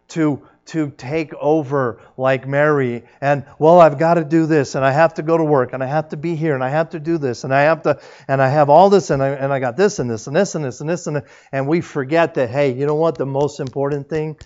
to 0.08 0.48
to 0.64 0.90
take 0.90 1.34
over 1.34 2.00
like 2.16 2.46
Mary 2.46 3.04
and 3.20 3.44
well 3.58 3.80
I've 3.80 3.98
got 3.98 4.14
to 4.14 4.24
do 4.24 4.46
this 4.46 4.74
and 4.74 4.84
I 4.84 4.92
have 4.92 5.14
to 5.14 5.22
go 5.22 5.36
to 5.36 5.44
work 5.44 5.72
and 5.72 5.82
I 5.82 5.86
have 5.86 6.10
to 6.10 6.16
be 6.16 6.36
here 6.36 6.54
and 6.54 6.62
I 6.62 6.68
have 6.68 6.90
to 6.90 7.00
do 7.00 7.18
this 7.18 7.44
and 7.44 7.52
I 7.52 7.62
have 7.62 7.82
to 7.82 8.00
and 8.28 8.40
I 8.40 8.48
have 8.48 8.70
all 8.70 8.88
this 8.88 9.10
and 9.10 9.22
I 9.22 9.30
and 9.30 9.52
I 9.52 9.58
got 9.58 9.76
this 9.76 9.98
and 9.98 10.08
this 10.08 10.26
and 10.28 10.36
this 10.36 10.54
and 10.54 10.64
this 10.64 10.80
and 10.80 10.88
this 10.88 11.06
and 11.06 11.16
this, 11.16 11.24
and 11.50 11.66
we 11.66 11.80
forget 11.80 12.34
that 12.34 12.50
hey 12.50 12.72
you 12.74 12.86
know 12.86 12.94
what 12.94 13.18
the 13.18 13.26
most 13.26 13.58
important 13.58 14.08
thing 14.08 14.36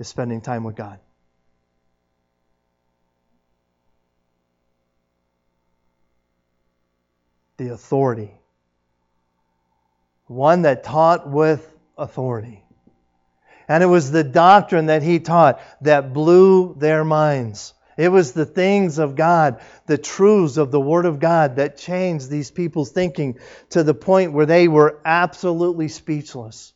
is 0.00 0.08
spending 0.08 0.40
time 0.40 0.64
with 0.64 0.74
God. 0.74 0.98
The 7.58 7.72
authority. 7.74 8.32
One 10.26 10.62
that 10.62 10.82
taught 10.82 11.28
with 11.28 11.70
authority. 11.98 12.64
And 13.70 13.84
it 13.84 13.86
was 13.86 14.10
the 14.10 14.24
doctrine 14.24 14.86
that 14.86 15.04
he 15.04 15.20
taught 15.20 15.60
that 15.82 16.12
blew 16.12 16.74
their 16.74 17.04
minds. 17.04 17.72
It 17.96 18.08
was 18.08 18.32
the 18.32 18.44
things 18.44 18.98
of 18.98 19.14
God, 19.14 19.60
the 19.86 19.96
truths 19.96 20.56
of 20.56 20.72
the 20.72 20.80
Word 20.80 21.06
of 21.06 21.20
God 21.20 21.54
that 21.54 21.76
changed 21.76 22.28
these 22.28 22.50
people's 22.50 22.90
thinking 22.90 23.38
to 23.68 23.84
the 23.84 23.94
point 23.94 24.32
where 24.32 24.44
they 24.44 24.66
were 24.66 24.98
absolutely 25.04 25.86
speechless. 25.86 26.72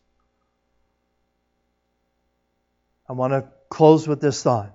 I 3.08 3.14
want 3.14 3.32
to 3.32 3.48
close 3.68 4.06
with 4.06 4.20
this 4.20 4.40
thought. 4.40 4.72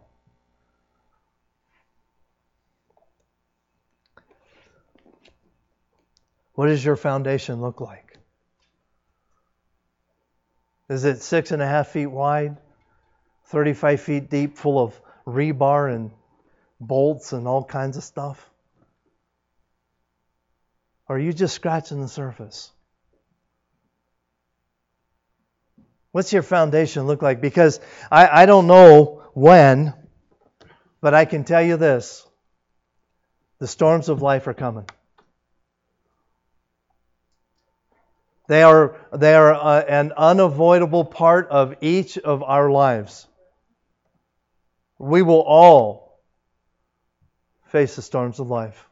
What 6.54 6.68
does 6.68 6.84
your 6.84 6.98
foundation 6.98 7.62
look 7.62 7.80
like? 7.80 8.09
Is 10.90 11.06
it 11.06 11.22
six 11.22 11.52
and 11.52 11.62
a 11.62 11.68
half 11.68 11.90
feet 11.90 12.08
wide, 12.08 12.58
35 13.46 14.02
feet 14.02 14.30
deep, 14.30 14.58
full 14.58 14.80
of 14.84 15.00
rebar 15.26 15.94
and 15.94 16.12
bolts 16.80 17.32
and 17.32 17.48
all 17.48 17.64
kinds 17.64 17.96
of 17.96 18.04
stuff? 18.04 18.50
Or 21.08 21.16
are 21.16 21.20
you 21.20 21.32
just 21.32 21.54
scratching 21.54 22.02
the 22.02 22.08
surface? 22.08 22.72
What's 26.12 26.34
your 26.34 26.44
foundation 26.44 27.06
look 27.06 27.22
like? 27.22 27.40
Because 27.40 27.80
I, 28.12 28.42
I 28.42 28.46
don't 28.48 28.66
know 28.66 29.24
when, 29.34 29.94
but 31.02 31.14
I 31.14 31.26
can 31.26 31.44
tell 31.44 31.62
you 31.62 31.78
this 31.78 32.26
the 33.60 33.68
storms 33.68 34.10
of 34.10 34.22
life 34.22 34.48
are 34.48 34.54
coming. 34.54 34.88
They 38.50 38.64
are, 38.64 38.96
they 39.14 39.36
are 39.36 39.54
uh, 39.54 39.82
an 39.82 40.12
unavoidable 40.18 41.06
part 41.06 41.50
of 41.50 41.76
each 41.82 42.18
of 42.18 42.42
our 42.42 42.72
lives. 42.72 43.28
We 44.98 45.22
will 45.22 45.42
all 45.42 46.20
face 47.68 47.96
the 47.96 48.02
storms 48.02 48.40
of 48.40 48.50
life. 48.50 48.90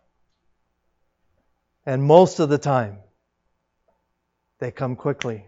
And 1.87 2.03
most 2.03 2.39
of 2.39 2.49
the 2.49 2.59
time, 2.59 2.99
they 4.59 4.69
come 4.69 4.95
quickly 4.95 5.47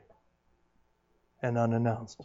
and 1.43 1.55
unannounced. 1.55 2.19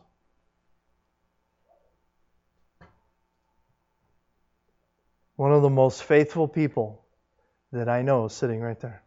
One 5.36 5.52
of 5.52 5.60
the 5.60 5.68
most 5.68 6.02
faithful 6.02 6.48
people 6.48 7.04
that 7.72 7.90
I 7.90 8.00
know 8.00 8.24
is 8.24 8.32
sitting 8.32 8.62
right 8.62 8.80
there. 8.80 9.03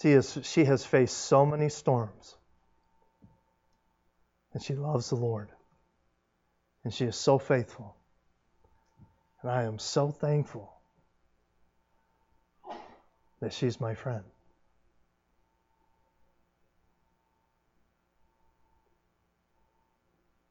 She 0.00 0.12
has, 0.12 0.38
she 0.42 0.64
has 0.64 0.84
faced 0.84 1.16
so 1.16 1.44
many 1.44 1.68
storms. 1.68 2.36
And 4.52 4.62
she 4.62 4.74
loves 4.74 5.10
the 5.10 5.16
Lord. 5.16 5.48
And 6.84 6.94
she 6.94 7.04
is 7.04 7.16
so 7.16 7.38
faithful. 7.38 7.96
And 9.42 9.50
I 9.50 9.64
am 9.64 9.78
so 9.78 10.10
thankful 10.10 10.72
that 13.40 13.52
she's 13.52 13.80
my 13.80 13.94
friend. 13.94 14.24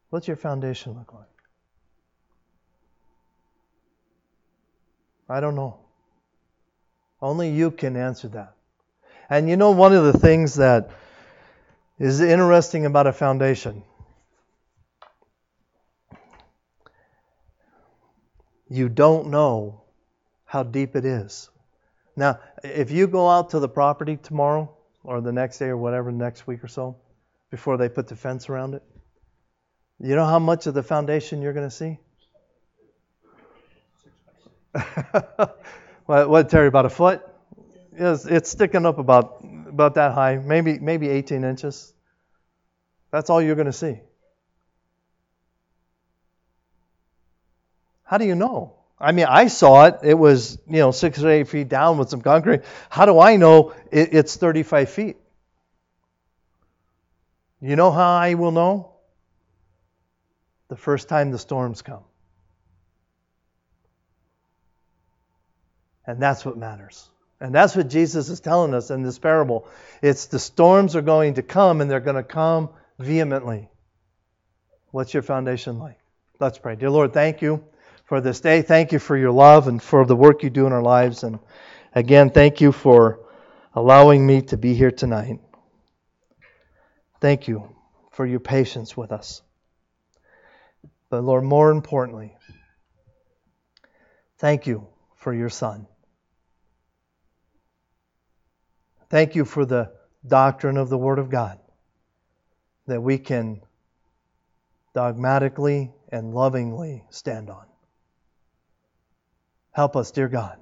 What's 0.09 0.27
your 0.27 0.37
foundation 0.37 0.93
look 0.93 1.13
like? 1.13 1.25
I 5.29 5.41
don't 5.41 5.55
know. 5.55 5.79
Only 7.21 7.49
you 7.49 7.71
can 7.71 7.97
answer 7.97 8.29
that. 8.29 8.56
And 9.29 9.49
you 9.49 9.57
know, 9.57 9.71
one 9.71 9.93
of 9.93 10.05
the 10.05 10.17
things 10.17 10.55
that 10.55 10.89
is 11.99 12.21
interesting 12.21 12.85
about 12.85 13.07
a 13.07 13.13
foundation, 13.13 13.83
you 18.69 18.89
don't 18.89 19.27
know 19.29 19.81
how 20.45 20.63
deep 20.63 20.95
it 20.95 21.05
is. 21.05 21.49
Now, 22.15 22.39
if 22.63 22.89
you 22.89 23.07
go 23.07 23.29
out 23.29 23.51
to 23.51 23.59
the 23.59 23.69
property 23.69 24.17
tomorrow 24.17 24.75
or 25.03 25.21
the 25.21 25.31
next 25.31 25.59
day 25.59 25.67
or 25.67 25.77
whatever, 25.77 26.11
next 26.11 26.47
week 26.47 26.63
or 26.63 26.67
so, 26.67 26.95
before 27.51 27.77
they 27.77 27.89
put 27.89 28.07
the 28.07 28.15
fence 28.15 28.49
around 28.49 28.73
it, 28.75 28.83
you 29.99 30.15
know 30.15 30.25
how 30.25 30.39
much 30.39 30.67
of 30.67 30.73
the 30.73 30.83
foundation 30.83 31.41
you're 31.41 31.53
going 31.53 31.69
to 31.69 31.75
see? 31.75 31.99
what, 36.05 36.29
what, 36.29 36.49
Terry, 36.49 36.67
about 36.67 36.85
a 36.85 36.89
foot? 36.89 37.26
It's, 37.99 38.25
it's 38.25 38.51
sticking 38.51 38.85
up 38.85 38.99
about, 38.99 39.43
about 39.67 39.95
that 39.95 40.13
high, 40.13 40.35
maybe, 40.35 40.77
maybe 40.77 41.09
18 41.09 41.43
inches. 41.43 41.93
That's 43.11 43.29
all 43.29 43.41
you're 43.41 43.55
going 43.55 43.65
to 43.65 43.73
see. 43.73 43.99
How 48.03 48.17
do 48.17 48.25
you 48.25 48.35
know? 48.35 48.75
I 48.99 49.11
mean, 49.11 49.25
I 49.27 49.47
saw 49.47 49.85
it. 49.85 49.99
It 50.03 50.13
was, 50.13 50.59
you 50.67 50.77
know, 50.77 50.91
six 50.91 51.21
or 51.23 51.29
eight 51.29 51.47
feet 51.47 51.69
down 51.69 51.97
with 51.97 52.09
some 52.09 52.21
concrete. 52.21 52.61
How 52.89 53.05
do 53.05 53.19
I 53.19 53.35
know 53.35 53.73
it, 53.91 54.09
it's 54.13 54.35
35 54.35 54.89
feet? 54.89 55.17
You 57.59 57.75
know 57.75 57.91
how 57.91 58.17
I 58.17 58.35
will 58.35 58.51
know? 58.51 58.91
The 60.67 60.75
first 60.75 61.09
time 61.09 61.31
the 61.31 61.39
storms 61.39 61.81
come. 61.81 62.03
And 66.05 66.21
that's 66.21 66.45
what 66.45 66.57
matters. 66.57 67.09
And 67.39 67.53
that's 67.53 67.75
what 67.75 67.89
Jesus 67.89 68.29
is 68.29 68.39
telling 68.39 68.73
us 68.73 68.89
in 68.89 69.03
this 69.03 69.19
parable. 69.19 69.67
It's 70.01 70.25
the 70.25 70.39
storms 70.39 70.95
are 70.95 71.01
going 71.01 71.35
to 71.35 71.43
come 71.43 71.81
and 71.81 71.89
they're 71.89 71.99
going 71.99 72.15
to 72.15 72.23
come 72.23 72.69
vehemently. 72.97 73.69
What's 74.91 75.13
your 75.13 75.23
foundation 75.23 75.77
like? 75.77 75.99
Let's 76.39 76.57
pray. 76.57 76.75
Dear 76.75 76.89
Lord, 76.89 77.13
thank 77.13 77.41
you 77.41 77.63
for 78.05 78.21
this 78.21 78.39
day. 78.39 78.61
Thank 78.61 78.91
you 78.91 78.99
for 78.99 79.15
your 79.15 79.31
love 79.31 79.67
and 79.67 79.81
for 79.81 80.05
the 80.05 80.15
work 80.15 80.41
you 80.43 80.49
do 80.49 80.65
in 80.65 80.73
our 80.73 80.81
lives. 80.81 81.23
And 81.23 81.39
again, 81.93 82.31
thank 82.31 82.61
you 82.61 82.71
for 82.71 83.19
allowing 83.75 84.25
me 84.25 84.41
to 84.43 84.57
be 84.57 84.73
here 84.73 84.91
tonight. 84.91 85.39
Thank 87.19 87.47
you 87.47 87.75
for 88.11 88.25
your 88.25 88.39
patience 88.39 88.97
with 88.97 89.11
us. 89.11 89.41
But 91.09 91.23
Lord, 91.23 91.43
more 91.43 91.71
importantly, 91.71 92.35
thank 94.37 94.67
you 94.67 94.87
for 95.15 95.33
your 95.33 95.49
Son. 95.49 95.87
Thank 99.09 99.35
you 99.35 99.45
for 99.45 99.65
the 99.65 99.91
doctrine 100.25 100.77
of 100.77 100.89
the 100.89 100.97
Word 100.97 101.19
of 101.19 101.29
God 101.29 101.59
that 102.87 103.01
we 103.01 103.17
can 103.17 103.61
dogmatically 104.93 105.91
and 106.11 106.33
lovingly 106.33 107.03
stand 107.09 107.49
on. 107.49 107.65
Help 109.71 109.95
us, 109.95 110.11
dear 110.11 110.27
God, 110.27 110.57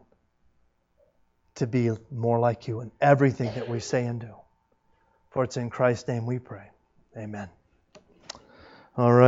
to 1.55 1.67
be 1.67 1.89
more 2.11 2.39
like 2.39 2.67
you 2.67 2.81
in 2.81 2.91
everything 2.99 3.49
that 3.55 3.69
we 3.69 3.79
say 3.79 4.05
and 4.05 4.19
do. 4.19 4.35
For 5.31 5.43
it's 5.43 5.57
in 5.57 5.69
Christ's 5.69 6.07
name 6.07 6.25
we 6.25 6.39
pray. 6.39 6.69
Amen. 7.17 7.49
All 8.97 9.11
right. 9.11 9.23